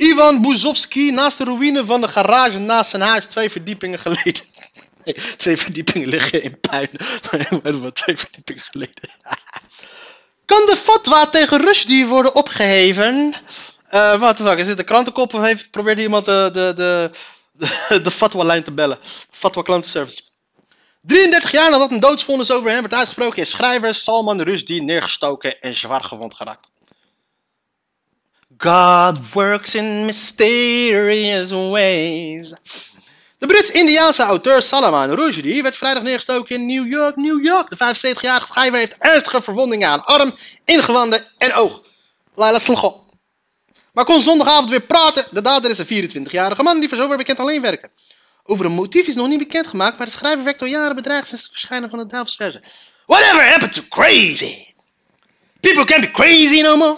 Ivan 0.00 0.40
Buzovski 0.42 1.10
naast 1.10 1.38
de 1.38 1.44
ruïne 1.44 1.84
van 1.84 2.00
de 2.00 2.08
garage 2.08 2.58
naast 2.58 2.90
zijn 2.90 3.02
huis 3.02 3.24
twee 3.24 3.50
verdiepingen 3.50 3.98
geleden. 3.98 4.42
Nee, 5.04 5.16
twee 5.36 5.56
verdiepingen 5.56 6.08
liggen 6.08 6.42
in 6.42 6.60
puin. 6.60 6.90
Maar 7.62 7.80
wat 7.80 7.94
twee 7.94 8.16
verdiepingen 8.16 8.62
geleden. 8.62 9.10
kan 10.50 10.66
de 10.66 10.76
fatwa 10.76 11.26
tegen 11.26 11.60
Rushdie 11.60 12.06
worden 12.06 12.34
opgeheven? 12.34 13.34
Eh 13.88 14.20
wat 14.20 14.36
de 14.36 14.44
fuck, 14.44 14.58
is 14.58 14.66
dit 14.66 14.78
een 14.78 14.84
krantenkop 14.84 15.34
of 15.34 15.42
heeft, 15.42 15.98
iemand 15.98 16.24
de, 16.24 16.50
de, 16.52 16.72
de, 16.76 17.10
de, 17.52 18.02
de 18.02 18.10
fatwa-lijn 18.10 18.62
te 18.62 18.72
bellen? 18.72 18.98
Fatwa 19.30 19.62
klantenservice. 19.62 20.22
33 21.00 21.50
jaar 21.50 21.70
nadat 21.70 21.90
een 21.90 22.00
doodsvonnis 22.00 22.50
over 22.50 22.70
hem 22.70 22.80
werd 22.80 22.94
uitgesproken, 22.94 23.42
is 23.42 23.50
schrijver 23.50 23.94
Salman 23.94 24.40
Rushdie 24.40 24.82
neergestoken 24.82 25.60
en 25.60 25.74
zwaar 25.74 26.02
gewond 26.02 26.34
geraakt. 26.34 26.68
God 28.60 29.32
works 29.32 29.74
in 29.74 30.04
mysterious 30.04 31.50
ways. 31.50 32.54
De 33.38 33.46
Brits-Indiaanse 33.46 34.22
auteur 34.22 34.62
Salman 34.62 35.14
Rushdie 35.14 35.62
werd 35.62 35.76
vrijdag 35.76 36.02
neergestoken 36.02 36.54
in 36.54 36.66
New 36.66 36.86
York, 36.86 37.16
New 37.16 37.44
York. 37.44 37.70
De 37.70 37.76
75-jarige 37.76 38.46
schrijver 38.46 38.78
heeft 38.78 38.96
ernstige 38.98 39.42
verwondingen 39.42 39.88
aan 39.88 40.04
arm, 40.04 40.34
ingewanden 40.64 41.26
en 41.38 41.54
oog. 41.54 41.82
Laila 42.34 42.58
Slgo. 42.58 43.06
Maar 43.92 44.04
kon 44.04 44.20
zondagavond 44.20 44.70
weer 44.70 44.80
praten. 44.80 45.24
De 45.30 45.42
dader 45.42 45.70
is 45.70 45.78
een 45.78 46.10
24-jarige 46.10 46.62
man 46.62 46.80
die 46.80 46.88
voor 46.88 46.98
zover 46.98 47.16
bekend 47.16 47.40
alleen 47.40 47.60
werkte. 47.60 47.90
Over 48.44 48.64
een 48.64 48.72
motief 48.72 49.06
is 49.06 49.14
nog 49.14 49.28
niet 49.28 49.38
bekendgemaakt, 49.38 49.98
maar 49.98 50.06
de 50.06 50.12
schrijver 50.12 50.44
werd 50.44 50.60
al 50.60 50.66
jaren 50.66 50.96
bedreigd 50.96 51.28
sinds 51.28 51.42
het 51.42 51.52
verschijnen 51.52 51.90
van 51.90 51.98
de 51.98 52.06
Duivelsverse. 52.06 52.62
Whatever 53.06 53.50
happened 53.50 53.72
to 53.72 53.82
crazy? 53.88 54.74
People 55.60 55.84
can't 55.84 56.00
be 56.00 56.10
crazy 56.10 56.60
no 56.60 56.76
more. 56.76 56.96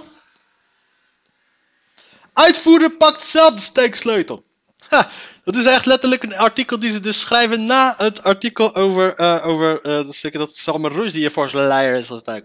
Uitvoerder 2.33 2.91
pakt 2.91 3.25
zelf 3.25 3.55
de 3.55 3.61
steeksleutel. 3.61 4.45
Ha, 4.89 5.11
dat 5.45 5.57
is 5.57 5.65
echt 5.65 5.87
letterlijk 5.87 6.23
een 6.23 6.37
artikel 6.37 6.79
die 6.79 6.91
ze 6.91 7.01
dus 7.01 7.21
schrijven 7.21 7.67
na 7.67 7.95
het 7.97 8.23
artikel 8.23 8.75
over, 8.75 9.15
eh 9.15 9.47
over 9.47 9.81
eh, 9.81 9.93
dat 9.93 10.15
stukje 10.15 10.39
dat 10.39 10.57
Salman 10.57 10.93
Rushdie 10.93 11.31
voor 11.31 11.49
zijn 11.49 11.67
leier 11.67 11.95
is. 11.95 12.11
Als 12.11 12.23
het 12.25 12.45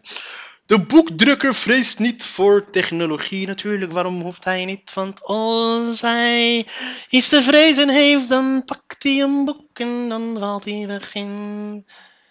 de 0.68 0.80
boekdrukker 0.80 1.54
vreest 1.56 2.00
niet 2.00 2.24
voor 2.24 2.70
technologie 2.70 3.48
natuurlijk. 3.48 3.92
Waarom 3.92 4.22
hoeft 4.22 4.44
hij 4.44 4.66
niet? 4.66 4.94
Want 4.94 5.24
als 5.24 6.02
hij 6.02 6.66
iets 7.10 7.30
te 7.30 7.44
vrezen 7.44 7.90
heeft, 7.90 8.30
dan 8.30 8.64
pakt 8.66 9.04
hij 9.04 9.22
een 9.22 9.46
boek 9.46 9.80
en 9.80 10.10
dan 10.10 10.36
valt 10.40 10.66
hij 10.66 10.88
weg 10.88 11.14
in 11.14 11.86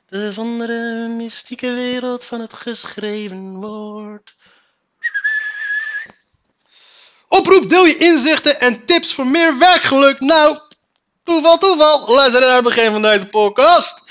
de 0.08 0.34
wondere 0.34 1.08
mystieke 1.08 1.72
wereld 1.72 2.24
van 2.24 2.40
het 2.40 2.54
geschreven 2.54 3.54
woord. 3.54 4.36
Oproep, 7.28 7.68
deel 7.68 7.86
je 7.86 7.96
inzichten 7.96 8.60
en 8.60 8.84
tips 8.84 9.12
voor 9.14 9.26
meer 9.26 9.58
werkgeluk. 9.58 10.20
Nou, 10.20 10.58
toeval, 11.24 11.58
toeval. 11.58 12.14
Luister 12.14 12.40
naar 12.40 12.54
het 12.54 12.64
begin 12.64 12.90
van 12.92 13.02
deze 13.02 13.26
podcast. 13.26 14.02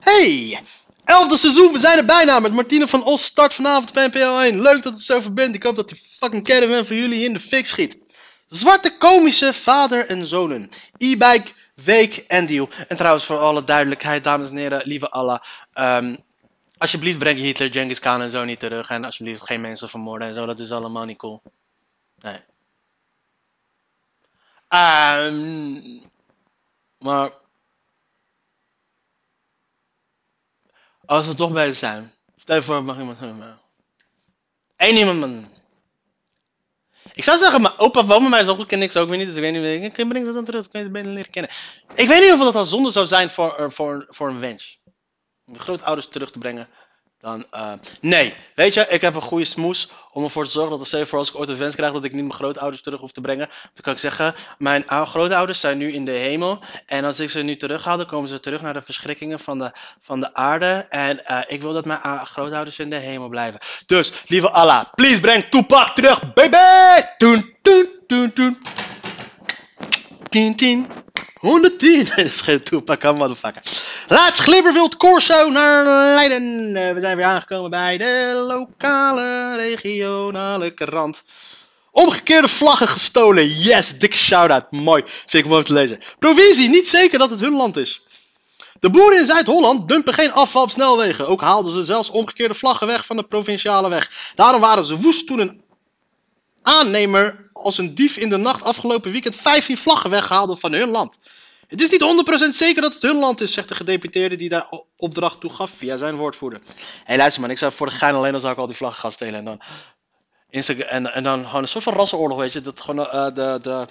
Hey, 0.00 0.60
elfde 1.04 1.36
seizoen, 1.36 1.72
we 1.72 1.78
zijn 1.78 1.98
er 1.98 2.04
bijna 2.04 2.40
met 2.40 2.52
Martine 2.52 2.88
van 2.88 3.04
Os. 3.04 3.24
Start 3.24 3.54
vanavond 3.54 3.88
op 3.90 3.94
NPO 3.94 4.38
1. 4.38 4.62
Leuk 4.62 4.82
dat 4.82 4.92
het 4.92 5.02
zover 5.02 5.32
bent. 5.32 5.54
Ik 5.54 5.62
hoop 5.62 5.76
dat 5.76 5.88
die 5.88 6.00
fucking 6.18 6.44
caravan 6.44 6.86
voor 6.86 6.96
jullie 6.96 7.24
in 7.24 7.32
de 7.32 7.40
fik 7.40 7.66
schiet. 7.66 7.98
Zwarte 8.48 8.96
komische 8.98 9.54
vader 9.54 10.06
en 10.06 10.26
zonen. 10.26 10.70
E-bike, 10.96 11.50
week 11.74 12.24
en 12.28 12.46
deal. 12.46 12.68
En 12.88 12.96
trouwens, 12.96 13.24
voor 13.24 13.38
alle 13.38 13.64
duidelijkheid, 13.64 14.24
dames 14.24 14.50
en 14.50 14.56
heren, 14.56 14.82
lieve 14.84 15.10
Allah. 15.10 15.40
ehm, 15.72 16.16
alsjeblieft 16.78 17.18
breng 17.18 17.38
Hitler, 17.38 17.72
Genghis 17.72 17.98
Khan 17.98 18.22
en 18.22 18.30
zo 18.30 18.44
niet 18.44 18.58
terug. 18.58 18.90
En 18.90 19.04
alsjeblieft 19.04 19.42
geen 19.42 19.60
mensen 19.60 19.88
vermoorden 19.88 20.28
en 20.28 20.34
zo. 20.34 20.46
Dat 20.46 20.60
is 20.60 20.72
allemaal 20.72 21.04
niet 21.04 21.18
cool. 21.18 21.42
Nee. 22.20 22.40
Ehm, 24.68 26.00
maar 26.98 27.30
Als 31.06 31.26
we 31.26 31.34
toch 31.34 31.52
bij 31.52 31.72
zijn. 31.72 32.12
Stel 32.36 32.56
je 32.56 32.62
voor, 32.62 32.84
mag 32.84 32.98
iemand. 32.98 33.18
Eén 34.76 34.96
iemand. 34.96 35.18
man. 35.18 35.48
Ik 37.12 37.24
zou 37.24 37.38
zeggen, 37.38 37.62
mijn 37.62 37.78
opa 37.78 38.04
woont 38.04 38.28
mij 38.28 38.44
zo 38.44 38.54
goed 38.54 38.66
ken 38.66 38.82
ik 38.82 38.90
ze 38.90 38.98
ook 38.98 39.08
weer 39.08 39.18
niet. 39.18 39.26
Dus 39.26 39.36
ik 39.36 39.42
weet 39.42 39.80
niet. 39.80 39.98
Ik 39.98 40.08
breng 40.08 40.24
dat 40.24 40.34
dan 40.34 40.44
terug. 40.44 40.64
Ik 40.64 40.72
kan 40.72 40.82
je 40.82 40.90
beter 40.90 41.12
leren 41.12 41.30
kennen. 41.30 41.50
Ik 41.94 42.08
weet 42.08 42.22
niet 42.22 42.32
of 42.32 42.38
dat 42.38 42.54
al 42.54 42.64
zonde 42.64 42.90
zou 42.90 43.06
zijn 43.06 43.30
voor, 43.30 43.54
eh, 43.56 43.70
voor, 43.70 44.06
voor 44.08 44.28
een 44.28 44.40
wens. 44.40 44.80
Je 45.52 45.58
grootouders 45.58 46.08
terug 46.08 46.30
te 46.30 46.38
brengen. 46.38 46.68
Dan, 47.20 47.46
eh, 47.50 47.72
nee, 48.00 48.34
weet 48.54 48.74
je, 48.74 48.86
ik 48.88 49.00
heb 49.00 49.14
een 49.14 49.20
goede 49.20 49.44
smoes 49.44 49.88
om 50.12 50.24
ervoor 50.24 50.44
te 50.44 50.50
zorgen 50.50 50.78
dat 50.78 51.08
voor 51.08 51.18
als 51.18 51.28
ik 51.28 51.38
ooit 51.38 51.48
een 51.48 51.56
wens 51.56 51.74
krijg 51.74 51.92
dat 51.92 52.04
ik 52.04 52.12
niet 52.12 52.22
mijn 52.22 52.34
grootouders 52.34 52.82
terug 52.82 53.00
hoef 53.00 53.12
te 53.12 53.20
brengen. 53.20 53.48
Dan 53.62 53.82
kan 53.82 53.92
ik 53.92 53.98
zeggen, 53.98 54.34
mijn 54.58 54.88
oude 54.88 55.10
grootouders 55.10 55.60
zijn 55.60 55.78
nu 55.78 55.92
in 55.92 56.04
de 56.04 56.10
hemel. 56.10 56.58
En 56.86 57.04
als 57.04 57.20
ik 57.20 57.30
ze 57.30 57.42
nu 57.42 57.56
terughaal, 57.56 57.96
dan 57.96 58.06
komen 58.06 58.28
ze 58.28 58.40
terug 58.40 58.62
naar 58.62 58.72
de 58.72 58.82
verschrikkingen 58.82 59.38
van 59.38 59.58
de, 59.58 59.72
van 60.00 60.20
de 60.20 60.34
aarde. 60.34 60.86
En 60.88 61.26
eh, 61.26 61.38
ik 61.46 61.60
wil 61.60 61.72
dat 61.72 61.84
mijn 61.84 62.00
oude 62.00 62.24
grootouders 62.24 62.78
in 62.78 62.90
de 62.90 62.96
hemel 62.96 63.28
blijven. 63.28 63.60
Dus, 63.86 64.12
lieve 64.26 64.50
Allah, 64.50 64.84
please 64.94 65.20
breng 65.20 65.44
Tupac 65.44 65.94
terug, 65.94 66.34
baby! 66.34 67.06
Toen, 67.18 67.56
toen, 67.62 67.88
toen, 68.06 68.32
toen. 68.32 68.58
10, 70.28 70.56
10. 70.56 70.86
110. 71.38 72.04
Dat 72.16 72.24
is 72.24 72.40
geen 72.40 72.62
hè, 72.98 73.12
motherfucker. 73.12 73.62
Laatst 74.08 74.42
Glibberwild 74.42 74.96
Corso 74.96 75.50
naar 75.50 75.84
Leiden. 76.14 76.76
Eh, 76.76 76.92
we 76.92 77.00
zijn 77.00 77.16
weer 77.16 77.26
aangekomen 77.26 77.70
bij 77.70 77.98
de 77.98 78.44
lokale 78.46 79.56
regionale 79.56 80.70
krant. 80.70 81.22
Omgekeerde 81.90 82.48
vlaggen 82.48 82.88
gestolen. 82.88 83.48
Yes, 83.48 83.98
dikke 83.98 84.16
shout-out. 84.16 84.70
Mooi. 84.70 85.02
Vind 85.06 85.44
ik 85.44 85.46
mooi 85.46 85.60
om 85.60 85.66
te 85.66 85.72
lezen. 85.72 86.00
Provincie, 86.18 86.68
niet 86.68 86.88
zeker 86.88 87.18
dat 87.18 87.30
het 87.30 87.40
hun 87.40 87.56
land 87.56 87.76
is. 87.76 88.02
De 88.80 88.90
boeren 88.90 89.18
in 89.18 89.26
Zuid-Holland 89.26 89.88
dumpen 89.88 90.14
geen 90.14 90.32
afval 90.32 90.62
op 90.62 90.70
snelwegen. 90.70 91.28
Ook 91.28 91.40
haalden 91.40 91.72
ze 91.72 91.84
zelfs 91.84 92.10
omgekeerde 92.10 92.54
vlaggen 92.54 92.86
weg 92.86 93.06
van 93.06 93.16
de 93.16 93.22
provinciale 93.22 93.88
weg. 93.88 94.32
Daarom 94.34 94.60
waren 94.60 94.84
ze 94.84 95.00
woest 95.00 95.26
toen 95.26 95.38
een 95.38 95.64
aannemer 96.66 97.50
als 97.52 97.78
een 97.78 97.94
dief 97.94 98.16
in 98.16 98.28
de 98.28 98.36
nacht 98.36 98.62
afgelopen 98.62 99.12
weekend 99.12 99.36
15 99.36 99.78
vlaggen 99.78 100.10
weghaalde 100.10 100.56
van 100.56 100.72
hun 100.72 100.88
land. 100.88 101.18
Het 101.66 101.82
is 101.82 101.90
niet 101.90 102.26
100% 102.46 102.48
zeker 102.50 102.82
dat 102.82 102.94
het 102.94 103.02
hun 103.02 103.18
land 103.18 103.40
is, 103.40 103.52
zegt 103.52 103.68
de 103.68 103.74
gedeputeerde 103.74 104.36
die 104.36 104.48
daar 104.48 104.66
opdracht 104.96 105.40
toe 105.40 105.52
gaf 105.52 105.70
via 105.70 105.96
zijn 105.96 106.16
woordvoerder. 106.16 106.60
Hé, 106.64 106.74
hey, 107.04 107.16
luister 107.16 107.40
man, 107.40 107.50
ik 107.50 107.58
zou 107.58 107.72
voor 107.72 107.86
de 107.86 107.94
gein 107.94 108.14
alleen 108.14 108.34
al 108.34 108.40
zou 108.40 108.52
ik 108.52 108.58
al 108.58 108.66
die 108.66 108.76
vlaggen 108.76 109.00
gaan 109.00 109.12
stelen 109.12 109.34
en 109.34 109.44
dan, 109.44 109.60
Insta 110.50 110.74
en, 110.74 111.12
en 111.12 111.22
dan 111.22 111.44
gewoon 111.44 111.62
een 111.62 111.68
soort 111.68 111.84
van 111.84 111.92
rassenoorlog, 111.92 112.38
weet 112.38 112.52
je, 112.52 112.60
dat 112.60 112.80
gewoon 112.80 113.06
eh, 113.06 113.34
de, 113.34 113.58
de 113.62 113.86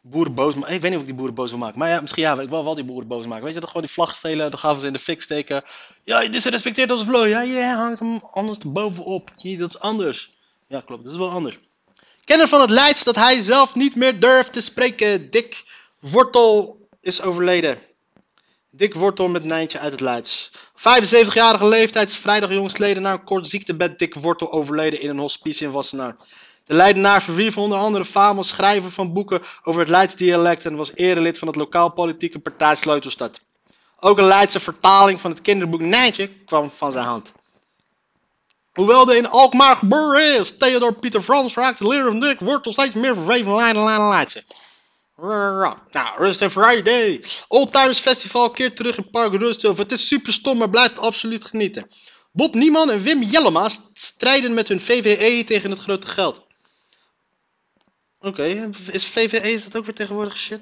boeren 0.00 0.34
boos 0.34 0.54
maken. 0.54 0.74
Ik 0.74 0.80
weet 0.80 0.90
niet 0.90 1.00
of 1.00 1.06
die 1.06 1.14
boeren 1.14 1.34
boos 1.34 1.50
wil 1.50 1.58
maken, 1.58 1.78
maar 1.78 1.88
ja, 1.88 2.00
misschien 2.00 2.22
ja, 2.22 2.40
ik 2.40 2.48
wil 2.48 2.64
wel 2.64 2.74
die 2.74 2.84
boeren 2.84 3.08
boos 3.08 3.26
maken. 3.26 3.44
Weet 3.44 3.54
je, 3.54 3.60
dat 3.60 3.68
gewoon 3.68 3.84
die 3.84 3.94
vlaggen 3.94 4.16
stelen, 4.16 4.50
dan 4.50 4.58
gaven 4.58 4.80
ze 4.80 4.86
in 4.86 4.92
de 4.92 4.98
fik 4.98 5.22
steken. 5.22 5.62
Ja, 6.04 6.28
dit 6.28 6.44
respecteert 6.44 6.90
onze 6.90 7.04
vlooi. 7.04 7.30
Ja, 7.30 7.40
je 7.40 7.62
hangt 7.62 7.98
hem 7.98 8.20
anders 8.30 8.58
bovenop. 8.58 9.30
Nee, 9.42 9.58
dat 9.58 9.74
is 9.74 9.80
anders. 9.80 10.36
Ja, 10.68 10.80
klopt, 10.80 11.04
dat 11.04 11.12
is 11.12 11.18
wel 11.18 11.30
anders. 11.30 11.58
Kenner 12.28 12.48
van 12.48 12.60
het 12.60 12.70
Leids 12.70 13.04
dat 13.04 13.14
hij 13.14 13.40
zelf 13.40 13.74
niet 13.74 13.94
meer 13.94 14.20
durft 14.20 14.52
te 14.52 14.60
spreken. 14.60 15.30
Dick 15.30 15.64
Wortel 15.98 16.88
is 17.00 17.22
overleden. 17.22 17.78
Dick 18.70 18.94
Wortel 18.94 19.28
met 19.28 19.44
Nijntje 19.44 19.78
uit 19.78 19.92
het 19.92 20.00
Leids. 20.00 20.50
75-jarige 20.76 21.66
leeftijd 21.66 22.08
is 22.08 22.16
vrijdag 22.16 22.52
jongstleden 22.52 23.02
na 23.02 23.12
een 23.12 23.24
kort 23.24 23.46
ziektebed 23.46 23.98
Dick 23.98 24.14
Wortel 24.14 24.52
overleden 24.52 25.00
in 25.00 25.08
een 25.08 25.18
hospice 25.18 25.64
in 25.64 25.70
Wassenaar. 25.70 26.16
De 26.64 26.74
Leidenaar 26.74 27.22
verwierf 27.22 27.58
onder 27.58 27.78
andere 27.78 28.04
fame 28.04 28.36
als 28.36 28.48
schrijver 28.48 28.90
van 28.90 29.12
boeken 29.12 29.42
over 29.62 29.80
het 29.80 29.90
Leids 29.90 30.16
dialect 30.16 30.64
en 30.64 30.76
was 30.76 30.94
erelid 30.94 31.38
van 31.38 31.48
het 31.48 31.56
lokaal 31.56 31.90
politieke 31.90 32.38
partij 32.38 32.74
Sleutelstad. 32.74 33.40
Ook 33.98 34.18
een 34.18 34.24
Leidse 34.24 34.60
vertaling 34.60 35.20
van 35.20 35.30
het 35.30 35.40
kinderboek 35.40 35.80
Nijntje 35.80 36.28
kwam 36.28 36.70
van 36.70 36.92
zijn 36.92 37.04
hand. 37.04 37.32
Hoewel 38.78 39.04
de 39.04 39.16
in 39.16 39.28
Alkmaar 39.28 39.76
geboren 39.76 40.40
is, 40.40 40.56
Theodor 40.56 40.94
Pieter 40.94 41.22
Frans 41.22 41.54
raakt 41.54 41.78
de 41.78 41.86
leer 41.86 42.02
van 42.02 42.20
Dick 42.20 42.40
Wortel 42.40 42.72
steeds 42.72 42.94
meer 42.94 43.14
verweven 43.14 43.54
Leiden 43.54 43.84
Leiden 43.84 44.08
Leidse. 44.08 44.44
Nou, 45.92 46.18
Rust 46.18 46.42
and 46.42 46.52
Friday. 46.52 47.24
Old 47.48 47.72
Times 47.72 47.98
Festival 47.98 48.50
keert 48.50 48.76
terug 48.76 48.96
in 48.96 49.10
Park 49.10 49.34
Rusthof. 49.34 49.78
Het 49.78 49.92
is 49.92 50.06
super 50.06 50.32
stom, 50.32 50.58
maar 50.58 50.68
blijft 50.68 50.98
absoluut 50.98 51.44
genieten. 51.44 51.90
Bob 52.32 52.54
Nieman 52.54 52.90
en 52.90 53.02
Wim 53.02 53.22
Jellema 53.22 53.68
strijden 53.94 54.54
met 54.54 54.68
hun 54.68 54.80
VVE 54.80 55.44
tegen 55.44 55.70
het 55.70 55.80
grote 55.80 56.06
geld. 56.06 56.46
Oké, 58.20 58.70
is 58.90 59.06
VVE 59.06 59.52
is 59.52 59.64
dat 59.64 59.76
ook 59.76 59.84
weer 59.84 59.94
tegenwoordig 59.94 60.36
shit? 60.36 60.60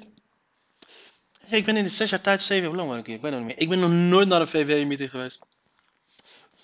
Ik 1.49 1.65
ben 1.65 1.77
in 1.77 1.83
de 1.83 1.89
zes 1.89 2.09
jaar 2.09 2.21
tijd 2.21 2.41
zeven 2.41 2.69
jaar 2.69 2.85
lang 2.85 3.03
keer. 3.03 3.15
Ik 3.15 3.21
weet 3.21 3.31
het 3.31 3.39
niet 3.39 3.49
meer. 3.49 3.59
Ik 3.59 3.69
ben 3.69 3.79
nog 3.79 3.91
nooit 3.91 4.27
naar 4.27 4.41
een 4.41 4.47
VVE-meeting 4.47 5.09
geweest. 5.09 5.39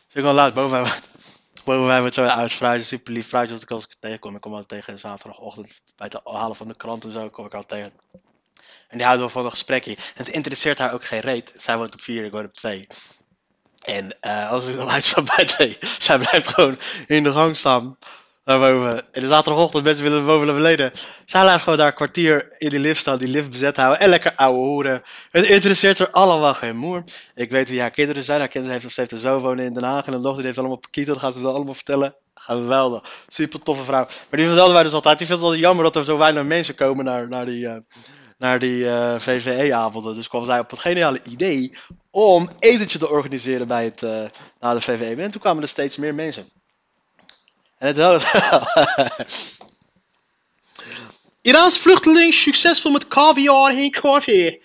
Zeg 0.08 0.16
ik 0.16 0.22
wel 0.24 0.34
laat, 0.34 0.54
boven 0.54 0.82
mij 0.82 0.92
Boven 1.66 1.88
mij 1.88 2.00
wordt 2.00 2.16
zo'n 2.16 2.50
fruitje, 2.50 2.86
super 2.86 3.14
lief 3.14 3.34
als 3.34 3.62
ik 3.62 3.72
als 3.72 3.84
ik 3.84 3.96
tegenkom. 4.00 4.36
Ik 4.36 4.42
kom 4.42 4.52
altijd 4.52 4.70
tegen 4.70 5.00
zaterdagochtend 5.00 5.82
bij 5.96 6.08
het 6.12 6.20
halen 6.24 6.56
van 6.56 6.68
de 6.68 6.76
krant 6.76 7.04
en 7.04 7.12
zo 7.12 7.30
kom 7.30 7.46
ik 7.46 7.54
altijd 7.54 7.82
tegen. 7.82 8.00
En 8.88 8.98
die 8.98 9.08
houdt 9.08 9.20
wel 9.22 9.30
van 9.30 9.46
een 9.46 9.52
gesprekje. 9.52 9.98
Het 10.14 10.30
interesseert 10.30 10.78
haar 10.78 10.94
ook 10.94 11.06
geen 11.06 11.20
reet. 11.20 11.54
Zij 11.58 11.78
woont 11.78 11.94
op 11.94 12.02
vier, 12.02 12.26
ik 12.26 12.32
woon 12.32 12.46
op 12.46 12.54
twee. 12.54 12.88
En 13.82 14.18
eh, 14.20 14.50
als 14.50 14.66
ik 14.66 14.76
dan 14.76 14.90
uitstap 14.98 15.34
bij 15.36 15.46
twee, 15.46 15.78
zij 16.00 16.18
blijft 16.18 16.48
gewoon 16.48 16.80
in 17.08 17.24
de 17.24 17.32
gang 17.32 17.58
staan. 17.58 17.98
Daarboven. 18.44 19.06
In 19.12 19.22
de 19.22 19.28
zaterdagochtend 19.28 19.84
mensen 19.84 20.04
willen 20.04 20.26
boven 20.26 20.48
naar 20.48 20.56
beneden. 20.56 20.92
Zij 21.26 21.44
laten 21.44 21.62
gewoon 21.62 21.78
daar 21.78 21.88
een 21.88 21.94
kwartier 21.94 22.56
in 22.58 22.70
die 22.70 22.80
lift 22.80 23.00
staan, 23.00 23.18
die 23.18 23.28
lift 23.28 23.50
bezet 23.50 23.76
houden 23.76 24.00
en 24.00 24.10
lekker 24.10 24.36
ouwe 24.36 24.58
hoeren. 24.58 25.02
Het 25.32 25.46
interesseert 25.46 26.00
er 26.00 26.12
allemaal 26.12 26.54
geen 26.54 26.78
moer. 26.78 27.04
Ik 27.36 27.52
weet 27.52 27.70
wie 27.70 27.80
haar 27.80 27.92
kinderen 27.92 28.24
zijn. 28.24 28.40
Haar 28.40 28.48
kinderen 28.48 28.80
heeft, 28.80 28.94
ze 28.94 29.00
heeft 29.00 29.12
een 29.12 29.20
zoon 29.20 29.42
wonen 29.42 29.66
in 29.66 29.74
Den 29.74 29.84
Haag 29.84 30.06
en 30.06 30.14
een 30.14 30.22
dochter 30.22 30.38
die 30.38 30.46
heeft 30.46 30.58
allemaal 30.58 30.78
pakieten. 30.78 31.14
Dat 31.14 31.22
gaan 31.22 31.34
ze 31.34 31.42
wel 31.42 31.56
allemaal 31.56 31.74
vertellen. 31.74 32.16
Geweldig. 32.36 33.04
Super 33.28 33.62
toffe 33.62 33.84
vrouw. 33.84 34.06
Maar 34.30 34.40
die 34.40 34.48
vertelde 34.48 34.74
wij 34.74 34.84
dus 34.84 34.94
altijd. 34.94 35.18
Die 35.18 35.28
vindt 35.28 35.42
het 35.42 35.52
altijd 35.52 35.68
jammer 35.68 35.86
dat 35.86 35.96
er 35.96 36.04
zo 36.04 36.18
weinig 36.18 36.44
mensen 36.44 36.76
komen 36.76 37.06
naar, 37.06 37.28
naar 37.30 37.46
die, 37.46 37.68
eh, 37.68 37.78
naar 38.38 38.60
die 38.60 38.90
eh, 38.90 39.20
VVE-avonden. 39.20 40.16
Dus 40.16 40.28
kwam 40.28 40.46
zij 40.46 40.60
op 40.60 40.70
het 40.70 40.80
geniale 40.80 41.20
idee 41.24 41.78
om 42.12 42.50
etentje 42.60 43.00
te 43.00 43.10
organiseren 43.10 43.68
bij 43.68 43.84
het, 43.84 44.04
eh 44.04 44.26
na 44.60 44.74
de 44.74 44.82
VVE. 44.82 45.22
En 45.22 45.32
toen 45.32 45.42
kwamen 45.42 45.64
er 45.64 45.70
steeds 45.70 45.98
meer 45.98 46.16
mensen. 46.16 46.63
En 47.84 47.90
het 47.96 47.98
wel. 47.98 48.22
Iraans 51.42 51.78
vluchteling 51.78 52.34
succesvol 52.34 52.92
met 52.92 53.08
caviar 53.08 53.70
en 53.70 53.92
koffie. 53.92 54.62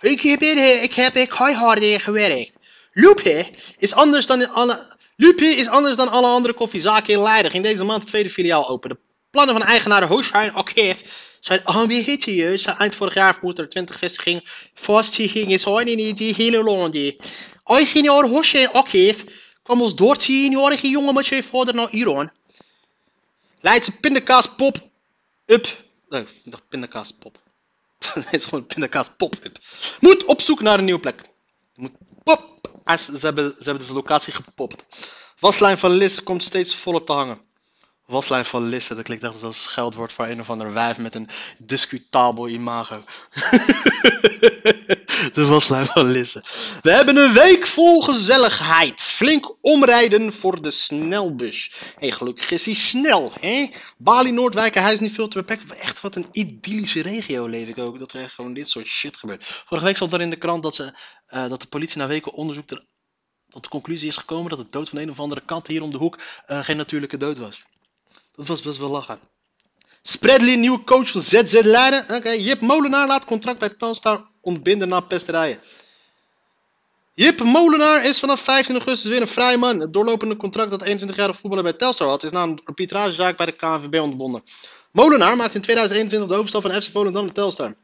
Ik 0.00 0.20
heb, 0.20 0.42
in, 0.42 0.82
ik 0.82 0.94
heb 0.94 1.14
keihard 1.28 2.02
gewerkt. 2.02 2.52
Lupe 2.92 3.46
is 3.76 3.94
anders 3.94 4.26
dan 4.26 4.52
alle... 4.52 4.94
Lupe 5.16 5.44
is 5.44 5.68
anders 5.68 5.96
dan 5.96 6.08
alle 6.08 6.26
andere 6.26 6.54
koffiezaken 6.54 7.14
in 7.14 7.22
Leiden. 7.22 7.50
Ging 7.50 7.64
deze 7.64 7.84
maand 7.84 8.00
het 8.00 8.10
tweede 8.10 8.30
filiaal 8.30 8.68
open. 8.68 8.90
De 8.90 8.98
plannen 9.30 9.54
van 9.54 9.66
eigenaar 9.66 10.02
Hoshain 10.02 10.52
Akif 10.52 11.02
zijn 11.40 11.64
ambitieus. 11.64 12.64
Eind 12.64 12.94
vorig 12.94 13.14
jaar 13.14 13.38
moet 13.40 13.58
er 13.58 13.68
20 13.68 13.98
vestigingen 13.98 14.42
vestigingen 14.74 15.60
zijn 15.60 15.86
in 15.86 16.14
die 16.14 16.34
hele 16.34 16.62
landen. 16.62 17.16
Eigenaar 17.64 18.24
Hoshain 18.24 18.72
Akif 18.72 19.24
kwam 19.62 19.80
als 19.80 19.94
door 19.94 20.16
10-jarige 20.20 20.88
jongen 20.88 21.14
met 21.14 21.26
zijn 21.26 21.44
vader 21.44 21.74
naar 21.74 21.90
Iran. 21.90 22.30
Leidse 23.66 23.92
pindakaas 23.92 24.54
pop 24.54 24.76
up. 25.46 25.84
Nee, 26.08 26.22
ik 26.22 26.50
dacht 26.52 26.68
pindakaas 26.68 27.12
pop. 27.12 27.38
Het 28.14 28.26
is 28.30 28.44
gewoon 28.44 28.66
pindakaas 28.66 29.10
pop 29.16 29.34
up. 29.42 29.58
Moet 30.00 30.24
op 30.24 30.40
zoek 30.40 30.60
naar 30.60 30.78
een 30.78 30.84
nieuwe 30.84 31.00
plek. 31.00 31.20
Moet 31.74 31.92
pop. 32.24 32.70
Ah, 32.84 32.98
Ze 32.98 33.18
hebben, 33.20 33.48
ze 33.48 33.64
hebben 33.64 33.78
dus 33.78 33.86
de 33.86 33.94
locatie 33.94 34.32
gepopt. 34.32 34.84
Waslijn 35.38 35.78
van 35.78 35.90
Lisse 35.90 36.22
komt 36.22 36.44
steeds 36.44 36.74
voller 36.74 37.04
te 37.04 37.12
hangen. 37.12 37.40
Waslijn 38.04 38.44
van 38.44 38.62
Lisse, 38.62 38.94
dat 38.94 39.04
klinkt 39.04 39.24
echt 39.24 39.42
als 39.42 39.62
scheldwoord 39.62 40.12
voor 40.12 40.26
een 40.26 40.40
of 40.40 40.50
ander 40.50 40.72
wijf 40.72 40.98
met 40.98 41.14
een 41.14 41.28
discutabel 41.58 42.48
imago. 42.48 43.02
de 45.34 45.60
van 45.60 46.10
Lisse. 46.10 46.44
We 46.82 46.90
hebben 46.90 47.16
een 47.16 47.32
week 47.32 47.66
vol 47.66 48.02
gezelligheid. 48.02 49.00
Flink 49.00 49.56
omrijden 49.60 50.32
voor 50.32 50.62
de 50.62 50.70
snelbus. 50.70 51.72
Hé, 51.98 52.10
gelukkig 52.10 52.50
is 52.50 52.64
hij 52.64 52.74
snel, 52.74 53.32
hè? 53.40 53.70
Bali, 53.98 54.30
Noordwijk, 54.30 54.74
hij 54.74 54.92
is 54.92 55.00
niet 55.00 55.14
veel 55.14 55.28
te 55.28 55.38
beperken. 55.38 55.78
Echt 55.78 56.00
wat 56.00 56.16
een 56.16 56.26
idyllische 56.32 57.02
regio 57.02 57.46
leef 57.46 57.68
ik 57.68 57.78
ook. 57.78 57.98
Dat 57.98 58.12
er 58.12 58.22
echt 58.22 58.34
gewoon 58.34 58.54
dit 58.54 58.68
soort 58.68 58.86
shit 58.86 59.16
gebeurt. 59.16 59.44
Vorige 59.44 59.86
week 59.86 59.96
stond 59.96 60.12
er 60.12 60.20
in 60.20 60.30
de 60.30 60.36
krant 60.36 60.62
dat, 60.62 60.74
ze, 60.74 60.98
eh, 61.26 61.48
dat 61.48 61.60
de 61.60 61.66
politie 61.66 61.98
na 61.98 62.06
weken 62.06 62.32
onderzoek 62.32 62.70
er, 62.70 62.86
tot 63.48 63.62
de 63.62 63.68
conclusie 63.68 64.08
is 64.08 64.16
gekomen 64.16 64.50
dat 64.50 64.58
de 64.58 64.66
dood 64.70 64.88
van 64.88 64.98
een 64.98 65.10
of 65.10 65.20
andere 65.20 65.42
kant 65.44 65.66
hier 65.66 65.82
om 65.82 65.90
de 65.90 65.96
hoek 65.96 66.18
eh, 66.46 66.64
geen 66.64 66.76
natuurlijke 66.76 67.16
dood 67.16 67.38
was. 67.38 67.64
Dat 68.34 68.46
was 68.46 68.62
best 68.62 68.78
wel 68.78 68.90
lachen. 68.90 69.18
Spreadly, 70.02 70.54
nieuwe 70.54 70.84
coach 70.84 71.10
van 71.10 71.20
ZZ 71.20 71.60
Leiden. 71.62 72.16
Oké, 72.16 72.30
Jip 72.30 72.60
Molenaar 72.60 73.06
laat 73.06 73.24
contract 73.24 73.58
bij 73.58 73.68
Telstar 73.68 74.26
ontbinden 74.46 74.88
na 74.88 75.00
pesterijen. 75.00 75.60
Jip 77.14 77.42
Molenaar 77.42 78.04
is 78.04 78.18
vanaf 78.18 78.40
15 78.40 78.74
augustus 78.74 79.10
weer 79.10 79.20
een 79.20 79.28
vrij 79.28 79.56
man. 79.56 79.80
Het 79.80 79.92
doorlopende 79.92 80.36
contract 80.36 80.70
dat 80.70 80.86
21-jarige 80.86 81.38
voetballer 81.38 81.62
bij 81.64 81.72
Telstar 81.72 82.08
had, 82.08 82.22
is 82.22 82.30
na 82.30 82.42
een 82.42 82.60
arbitragezaak 82.64 83.36
bij 83.36 83.46
de 83.46 83.52
KNVB 83.52 84.00
ontbonden. 84.00 84.42
Molenaar 84.90 85.36
maakte 85.36 85.56
in 85.56 85.62
2021 85.62 86.28
de 86.28 86.34
overstap 86.34 86.62
van 86.62 86.82
FC 86.82 86.90
Volendam 86.90 87.24
naar 87.24 87.34
Telstar. 87.34 87.74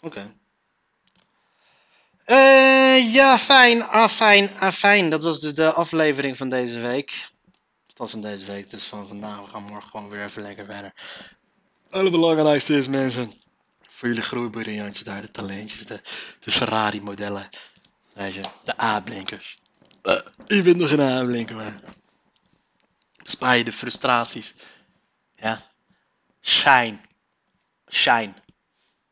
Oké. 0.00 0.34
Eh, 2.24 3.14
ja, 3.14 3.38
fijn, 3.38 3.82
ah, 3.82 4.08
fijn, 4.08 4.50
ah. 4.58 5.10
Dat 5.10 5.22
was 5.22 5.40
dus 5.40 5.54
de 5.54 5.72
aflevering 5.72 6.36
van 6.36 6.48
deze 6.48 6.80
week. 6.80 7.30
Dat 7.94 8.10
van 8.10 8.20
deze 8.20 8.46
week, 8.46 8.70
dus 8.70 8.84
van 8.84 9.08
vandaag. 9.08 9.40
We 9.40 9.46
gaan 9.46 9.62
morgen 9.62 9.90
gewoon 9.90 10.08
weer 10.08 10.24
even 10.24 10.42
lekker 10.42 10.64
verder. 10.64 10.92
Het 11.82 11.92
allerbelangrijkste 11.92 12.76
is, 12.76 12.88
mensen, 12.88 13.32
voor 13.96 14.08
jullie 14.08 14.22
groeibriljantjes 14.22 15.04
daar, 15.04 15.22
de 15.22 15.30
talentjes, 15.30 15.86
de, 15.86 16.00
de 16.40 16.50
Ferrari-modellen. 16.50 17.48
Weet 18.12 18.34
je, 18.34 18.40
de 18.64 18.82
A-blinkers. 18.82 19.58
Eh, 20.02 20.20
je 20.46 20.74
nog 20.76 20.90
een 20.90 21.00
A-blinker, 21.00 21.56
maar. 21.56 21.80
Bespaar 23.22 23.56
je 23.56 23.64
de 23.64 23.72
frustraties. 23.72 24.54
Ja. 25.36 25.60
Shine. 26.42 26.98
Shine. 27.90 28.32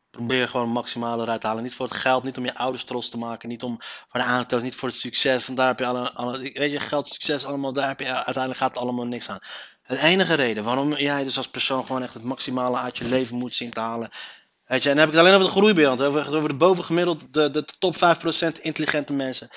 Probeer 0.09 0.49
gewoon 0.49 0.69
maximale 0.69 1.23
eruit 1.23 1.41
te 1.41 1.47
halen. 1.47 1.63
Niet 1.63 1.75
voor 1.75 1.87
het 1.87 1.95
geld, 1.95 2.23
niet 2.23 2.37
om 2.37 2.45
je 2.45 2.55
ouders 2.55 2.83
trots 2.83 3.09
te 3.09 3.17
maken, 3.17 3.49
niet 3.49 3.63
om 3.63 3.77
voor 3.79 4.19
de 4.19 4.25
aantoon, 4.25 4.63
niet 4.63 4.75
voor 4.75 4.89
het 4.89 4.97
succes. 4.97 5.45
Want 5.45 5.57
daar 5.57 5.67
heb 5.67 5.79
je 5.79 5.85
alle, 5.85 6.13
alle 6.13 6.39
weet 6.39 6.71
je, 6.71 6.79
geld, 6.79 7.07
succes, 7.07 7.45
allemaal, 7.45 7.73
daar 7.73 7.87
heb 7.87 7.99
je 7.99 8.13
uiteindelijk 8.13 8.57
gaat 8.57 8.73
het 8.73 8.83
allemaal 8.83 9.05
niks 9.05 9.29
aan. 9.29 9.39
Het 9.81 9.99
enige 9.99 10.33
reden 10.33 10.63
waarom 10.63 10.95
jij 10.95 11.23
dus 11.23 11.37
als 11.37 11.49
persoon 11.49 11.85
gewoon 11.85 12.03
echt 12.03 12.13
het 12.13 12.23
maximale 12.23 12.77
uit 12.77 12.97
je 12.97 13.05
leven 13.05 13.37
moet 13.37 13.55
zien 13.55 13.71
te 13.71 13.79
halen. 13.79 14.11
Je, 14.67 14.73
en 14.73 14.81
dan 14.81 14.97
heb 14.97 15.07
ik 15.07 15.13
het 15.13 15.21
alleen 15.21 15.33
over 15.33 15.45
de 15.45 15.59
groeibeeld, 15.59 16.01
over, 16.01 16.35
over 16.35 16.49
de 16.49 16.55
bovengemiddeld, 16.55 17.33
de, 17.33 17.51
de 17.51 17.65
top 17.79 17.95
5% 17.95 18.61
intelligente 18.61 19.13
mensen. 19.13 19.49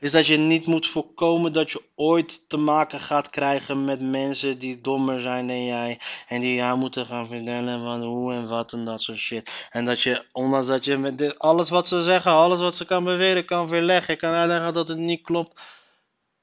Is 0.00 0.12
dat 0.12 0.26
je 0.26 0.36
niet 0.36 0.66
moet 0.66 0.86
voorkomen 0.86 1.52
dat 1.52 1.70
je 1.70 1.82
ooit 1.94 2.48
te 2.48 2.56
maken 2.56 3.00
gaat 3.00 3.30
krijgen 3.30 3.84
met 3.84 4.00
mensen 4.00 4.58
die 4.58 4.80
dommer 4.80 5.20
zijn 5.20 5.46
dan 5.46 5.64
jij. 5.64 6.00
En 6.28 6.40
die 6.40 6.54
jou 6.54 6.78
moeten 6.78 7.06
gaan 7.06 7.26
vertellen 7.26 7.82
van 7.82 8.02
hoe 8.02 8.32
en 8.32 8.48
wat 8.48 8.72
en 8.72 8.84
dat 8.84 9.02
soort 9.02 9.18
shit. 9.18 9.50
En 9.70 9.84
dat 9.84 10.02
je, 10.02 10.24
ondanks 10.32 10.66
dat 10.66 10.84
je 10.84 10.96
met 10.96 11.38
alles 11.38 11.68
wat 11.68 11.88
ze 11.88 12.02
zeggen, 12.02 12.30
alles 12.30 12.60
wat 12.60 12.76
ze 12.76 12.84
kan 12.84 13.04
beweren, 13.04 13.44
kan 13.44 13.68
weerleggen. 13.68 14.16
Kan 14.16 14.32
uitleggen 14.32 14.74
dat 14.74 14.88
het 14.88 14.98
niet 14.98 15.22
klopt. 15.22 15.60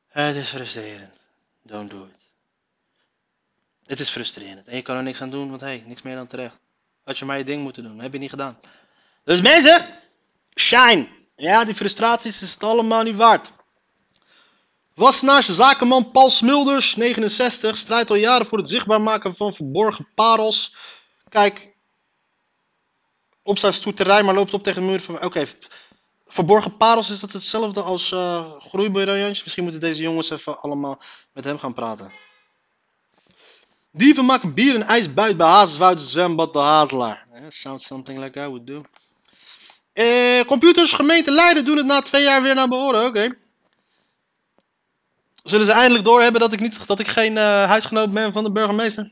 Het 0.08 0.36
is 0.36 0.50
frustrerend. 0.50 1.14
Don't 1.62 1.90
do 1.90 2.04
it. 2.04 2.26
Het 3.86 4.00
is 4.00 4.10
frustrerend. 4.10 4.68
En 4.68 4.76
je 4.76 4.82
kan 4.82 4.96
er 4.96 5.04
niks 5.04 5.22
aan 5.22 5.30
doen, 5.30 5.50
want 5.50 5.62
hey, 5.62 5.84
niks 5.86 6.02
meer 6.02 6.16
dan 6.16 6.28
terecht. 6.28 6.58
Had 7.08 7.18
je 7.18 7.26
maar 7.26 7.38
je 7.38 7.44
ding 7.44 7.62
moeten 7.62 7.84
doen. 7.84 8.00
heb 8.00 8.14
je 8.14 8.20
niet 8.20 8.30
gedaan. 8.30 8.60
Dus 9.24 9.42
mensen, 9.42 9.86
shine. 10.56 11.08
Ja, 11.36 11.64
die 11.64 11.76
frustraties 11.76 12.42
is 12.42 12.54
het 12.54 12.64
allemaal 12.64 13.04
niet 13.04 13.16
waard. 13.16 13.52
Wassenaars 14.94 15.48
zakenman 15.50 16.12
Paul 16.12 16.30
Smulders, 16.30 16.96
69, 16.96 17.78
strijdt 17.78 18.10
al 18.10 18.16
jaren 18.16 18.46
voor 18.46 18.58
het 18.58 18.70
zichtbaar 18.70 19.02
maken 19.02 19.36
van 19.36 19.54
verborgen 19.54 20.08
parels. 20.16 20.76
Kijk, 21.30 21.76
op 23.44 23.58
zijn 23.58 23.74
stoeterij, 23.74 24.24
maar 24.24 24.34
loopt 24.34 24.54
op 24.54 24.64
tegen 24.64 24.82
de 24.82 24.88
muur 24.88 25.02
van... 25.02 25.24
Oké, 25.24 25.48
verborgen 26.26 26.78
parels, 26.78 27.10
is 27.10 27.20
dat 27.20 27.32
hetzelfde 27.32 27.82
als 27.82 28.12
uh, 28.12 28.52
groeibriljantjes? 28.60 29.44
Misschien 29.44 29.64
moeten 29.64 29.82
deze 29.82 30.02
jongens 30.02 30.30
even 30.30 30.60
allemaal 30.60 31.02
met 31.34 31.46
hem 31.46 31.60
gaan 31.60 31.74
praten. 31.74 32.27
Dieven 33.98 34.26
maken 34.26 34.54
bier 34.54 34.76
en 34.76 34.84
ijs 34.84 35.14
buiten 35.14 35.38
bij 35.38 35.48
Hazeswoud 35.48 36.02
zwembad 36.02 36.54
de 36.54 36.60
Hazelaar. 36.60 37.28
Yeah, 37.34 37.46
sounds 37.50 37.86
something 37.86 38.20
like 38.20 38.40
I 38.40 38.48
would 38.48 38.68
do. 38.68 38.84
Eh, 39.94 40.46
computers, 40.46 40.94
gemeente 40.94 41.32
Leiden 41.32 41.66
doen 41.66 41.78
het 41.78 41.86
na 41.86 42.02
twee 42.02 42.24
jaar 42.24 42.42
weer 42.42 42.56
naar 42.56 42.68
behoren. 42.68 43.06
Oké. 43.06 43.38
Zullen 45.44 45.66
ze 45.66 45.72
eindelijk 45.72 46.06
doorhebben 46.06 46.42
dat 46.42 46.54
ik, 46.54 46.60
niet, 46.60 46.88
dat 46.88 47.00
ik 47.00 47.08
geen 47.08 47.36
uh, 47.36 47.42
huisgenoot 47.64 48.12
ben 48.14 48.34
van 48.34 48.44
de 48.44 48.52
burgemeester? 48.52 49.12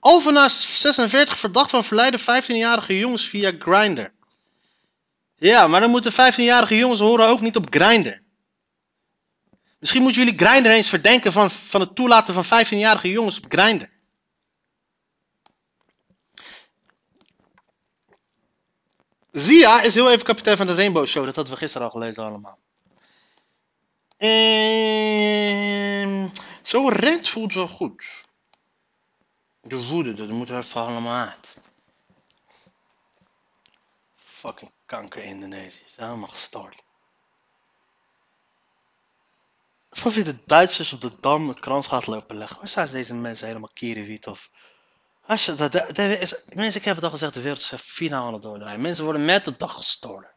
Alphenaar 0.00 0.50
46 0.50 1.38
verdacht 1.38 1.70
van 1.70 1.84
verleiden 1.84 2.20
15-jarige 2.20 2.98
jongens 2.98 3.28
via 3.28 3.52
Grindr. 3.58 4.12
Ja, 5.36 5.66
maar 5.66 5.80
dan 5.80 5.90
moeten 5.90 6.12
15-jarige 6.12 6.76
jongens 6.76 7.00
horen 7.00 7.28
ook 7.28 7.40
niet 7.40 7.56
op 7.56 7.66
Grindr. 7.70 8.20
Misschien 9.82 10.02
moeten 10.02 10.24
jullie 10.24 10.38
Grindr 10.38 10.70
eens 10.70 10.88
verdenken 10.88 11.32
van, 11.32 11.50
van 11.50 11.80
het 11.80 11.94
toelaten 11.94 12.34
van 12.34 12.44
15-jarige 12.44 13.10
jongens 13.10 13.40
op 13.40 13.52
Grindr. 13.52 13.84
Zia 19.30 19.82
is 19.82 19.94
heel 19.94 20.10
even 20.10 20.24
kapitein 20.24 20.56
van 20.56 20.66
de 20.66 20.74
Rainbow 20.74 21.06
Show. 21.06 21.24
Dat 21.24 21.34
hadden 21.34 21.54
we 21.54 21.58
gisteren 21.58 21.86
al 21.86 21.92
gelezen 21.92 22.24
allemaal. 22.24 22.58
En 24.16 25.42
zo 26.62 26.88
rent 26.88 27.28
voelt 27.28 27.52
wel 27.52 27.68
goed. 27.68 28.04
De 29.60 29.86
woede, 29.86 30.12
dat 30.12 30.28
moet 30.28 30.48
er 30.48 30.58
even 30.58 30.80
allemaal 30.80 31.26
uit. 31.26 31.56
Fucking 34.16 34.70
kanker 34.86 35.22
Indonesië. 35.22 35.82
Is 35.86 35.96
helemaal 35.96 36.28
gestart. 36.28 36.82
Alsof 39.92 40.14
je 40.14 40.24
de 40.24 40.36
Duitsers 40.46 40.92
op 40.92 41.00
de 41.00 41.10
Dam 41.20 41.48
het 41.48 41.60
krans 41.60 41.86
gaat 41.86 42.06
lopen 42.06 42.36
leggen. 42.36 42.56
Waar 42.58 42.68
zijn 42.68 42.90
deze 42.90 43.14
mensen 43.14 43.46
helemaal 43.46 43.70
kierenwiet 43.74 44.26
of... 44.26 44.50
Als 45.26 45.44
je, 45.44 45.54
mensen, 46.54 46.80
ik 46.80 46.84
heb 46.84 46.94
het 46.94 47.04
al 47.04 47.10
gezegd, 47.10 47.34
de 47.34 47.40
wereld 47.40 47.60
is 47.60 47.72
finaal 47.80 48.26
aan 48.26 48.32
het 48.32 48.42
doordraaien. 48.42 48.80
Mensen 48.80 49.04
worden 49.04 49.24
met 49.24 49.44
de 49.44 49.56
dag 49.56 49.74
gestolen. 49.74 50.30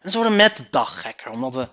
Mensen 0.00 0.20
worden 0.20 0.36
met 0.36 0.56
de 0.56 0.66
dag 0.70 1.00
gekker, 1.00 1.30
omdat 1.30 1.54
we... 1.54 1.68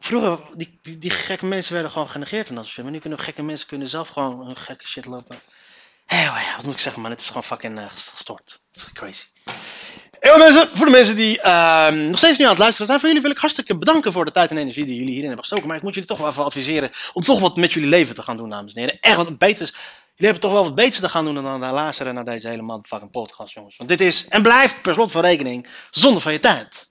Vroeger, 0.00 0.40
die, 0.56 0.98
die, 0.98 1.10
gekke 1.10 1.46
mensen 1.46 1.72
werden 1.72 1.90
gewoon 1.90 2.08
genegeerd 2.08 2.48
en 2.48 2.54
dat 2.54 2.66
soort. 2.66 2.82
Maar 2.82 2.92
nu 2.92 2.98
kunnen 2.98 3.18
gekke 3.18 3.42
mensen 3.42 3.66
kunnen 3.66 3.88
zelf 3.88 4.08
gewoon 4.08 4.46
hun 4.46 4.56
gekke 4.56 4.86
shit 4.86 5.04
lopen. 5.04 5.40
Hé, 6.06 6.26
oh 6.26 6.56
wat 6.56 6.64
moet 6.64 6.74
ik 6.74 6.80
zeggen, 6.80 7.02
man? 7.02 7.10
Het 7.10 7.20
is 7.20 7.26
gewoon 7.26 7.44
fucking 7.44 7.78
eh, 7.78 7.90
gestoord. 7.90 8.60
Het 8.72 8.76
is 8.76 8.92
crazy. 8.92 9.24
Mensen, 10.20 10.68
voor 10.72 10.86
de 10.86 10.92
mensen 10.92 11.16
die 11.16 11.40
ehm, 11.40 12.06
nog 12.06 12.18
steeds 12.18 12.38
nu 12.38 12.44
aan 12.44 12.50
het 12.50 12.58
luisteren 12.58 12.86
zijn, 12.86 12.98
voor 12.98 13.08
jullie 13.08 13.22
wil 13.22 13.32
ik 13.32 13.38
hartstikke 13.38 13.76
bedanken 13.76 14.12
voor 14.12 14.24
de 14.24 14.30
tijd 14.30 14.50
en 14.50 14.56
energie 14.56 14.84
die 14.84 14.94
jullie 14.94 15.10
hierin 15.10 15.26
hebben 15.26 15.44
gestoken. 15.44 15.68
Maar 15.68 15.76
ik 15.76 15.82
moet 15.82 15.94
jullie 15.94 16.08
toch 16.08 16.18
wel 16.18 16.28
even 16.28 16.44
adviseren 16.44 16.90
om 17.12 17.22
toch 17.22 17.40
wat 17.40 17.56
met 17.56 17.72
jullie 17.72 17.88
leven 17.88 18.14
te 18.14 18.22
gaan 18.22 18.36
doen, 18.36 18.50
dames 18.50 18.72
en 18.72 18.80
heren. 18.80 18.98
Echt 19.00 19.16
wat 19.16 19.38
beters. 19.38 19.70
Jullie 19.70 20.32
hebben 20.32 20.40
toch 20.40 20.52
wel 20.52 20.64
wat 20.64 20.74
beters 20.74 21.00
te 21.00 21.08
gaan 21.08 21.24
doen 21.24 21.34
dan 21.34 21.60
luisteren 21.60 22.14
naar 22.14 22.24
deze 22.24 22.48
hele 22.48 22.62
motherfucking 22.62 23.10
podcast, 23.10 23.54
jongens. 23.54 23.76
Want 23.76 23.88
dit 23.88 24.00
is 24.00 24.28
en 24.28 24.42
blijft 24.42 24.82
per 24.82 24.92
slot 24.92 25.10
van 25.10 25.22
rekening 25.22 25.66
zonde 25.90 26.20
van 26.20 26.32
je 26.32 26.40
tijd. 26.40 26.87